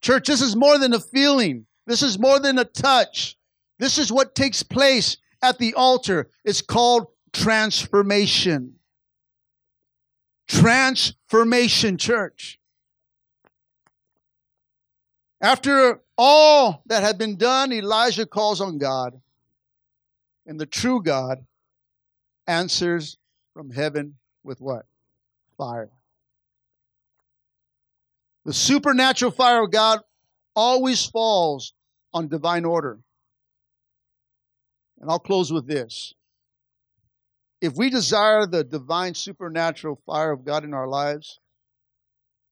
Church, 0.00 0.26
this 0.26 0.40
is 0.40 0.54
more 0.54 0.78
than 0.78 0.94
a 0.94 1.00
feeling. 1.00 1.66
This 1.86 2.02
is 2.02 2.18
more 2.18 2.38
than 2.38 2.58
a 2.58 2.64
touch. 2.64 3.36
This 3.78 3.98
is 3.98 4.12
what 4.12 4.34
takes 4.34 4.62
place 4.62 5.16
at 5.42 5.58
the 5.58 5.74
altar. 5.74 6.28
It's 6.44 6.60
called 6.62 7.08
transformation. 7.32 8.74
Transformation, 10.48 11.96
church. 11.96 12.58
After 15.40 16.00
all 16.16 16.82
that 16.86 17.02
had 17.02 17.18
been 17.18 17.36
done, 17.36 17.72
Elijah 17.72 18.26
calls 18.26 18.60
on 18.60 18.78
God, 18.78 19.20
and 20.46 20.60
the 20.60 20.66
true 20.66 21.02
God 21.02 21.44
answers 22.46 23.18
from 23.54 23.70
heaven 23.70 24.16
with 24.42 24.60
what? 24.60 24.86
Fire. 25.56 25.90
The 28.48 28.54
supernatural 28.54 29.30
fire 29.30 29.62
of 29.62 29.70
God 29.70 30.00
always 30.56 31.04
falls 31.04 31.74
on 32.14 32.28
divine 32.28 32.64
order. 32.64 32.98
And 34.98 35.10
I'll 35.10 35.18
close 35.18 35.52
with 35.52 35.66
this 35.66 36.14
if 37.60 37.74
we 37.76 37.90
desire 37.90 38.46
the 38.46 38.64
divine 38.64 39.12
supernatural 39.12 40.00
fire 40.06 40.32
of 40.32 40.46
God 40.46 40.64
in 40.64 40.72
our 40.72 40.88
lives, 40.88 41.40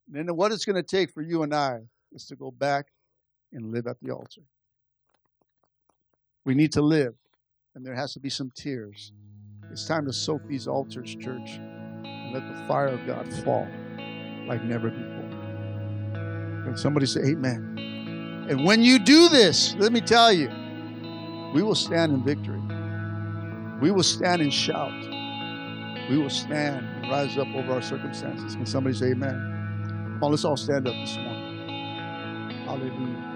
then 0.07 0.27
what 0.37 0.53
it's 0.53 0.67
going 0.67 0.77
to 0.77 0.83
take 0.83 1.11
for 1.11 1.23
you 1.23 1.43
and 1.43 1.55
I 1.55 1.79
is 2.13 2.27
to 2.27 2.37
go 2.37 2.51
back 2.51 2.89
and 3.55 3.73
live 3.73 3.87
at 3.87 3.97
the 4.03 4.11
altar. 4.11 4.43
We 6.45 6.55
need 6.55 6.73
to 6.73 6.83
live, 6.83 7.15
and 7.75 7.87
there 7.87 7.95
has 7.95 8.13
to 8.13 8.21
be 8.21 8.29
some 8.29 8.53
tears. 8.55 9.13
It's 9.71 9.87
time 9.87 10.05
to 10.05 10.13
soak 10.13 10.47
these 10.47 10.69
altars, 10.69 11.15
church, 11.15 11.53
and 11.57 12.35
let 12.35 12.47
the 12.47 12.69
fire 12.69 12.89
of 12.89 13.07
God 13.07 13.33
fall 13.45 13.67
like 14.47 14.63
never 14.63 14.91
before. 14.91 15.16
Somebody 16.77 17.07
say, 17.07 17.21
Amen. 17.21 18.47
And 18.49 18.65
when 18.65 18.83
you 18.83 18.99
do 18.99 19.29
this, 19.29 19.75
let 19.79 19.93
me 19.93 20.01
tell 20.01 20.33
you, 20.33 20.49
we 21.53 21.63
will 21.63 21.75
stand 21.75 22.13
in 22.13 22.23
victory. 22.23 22.61
We 23.81 23.91
will 23.91 24.03
stand 24.05 24.41
and 24.41 24.53
shout. 24.53 24.93
We 26.09 26.19
will 26.19 26.31
stand 26.31 26.87
and 26.87 27.11
rise 27.11 27.37
up 27.37 27.49
over 27.49 27.73
our 27.73 27.83
circumstances. 27.83 28.55
Can 28.55 28.67
somebody 28.67 28.95
say 28.95 29.07
amen? 29.07 29.35
Come 30.15 30.25
on, 30.25 30.31
let's 30.31 30.45
all 30.45 30.57
stand 30.57 30.87
up 30.87 30.95
this 30.95 31.17
morning. 31.17 32.65
Hallelujah. 32.65 33.36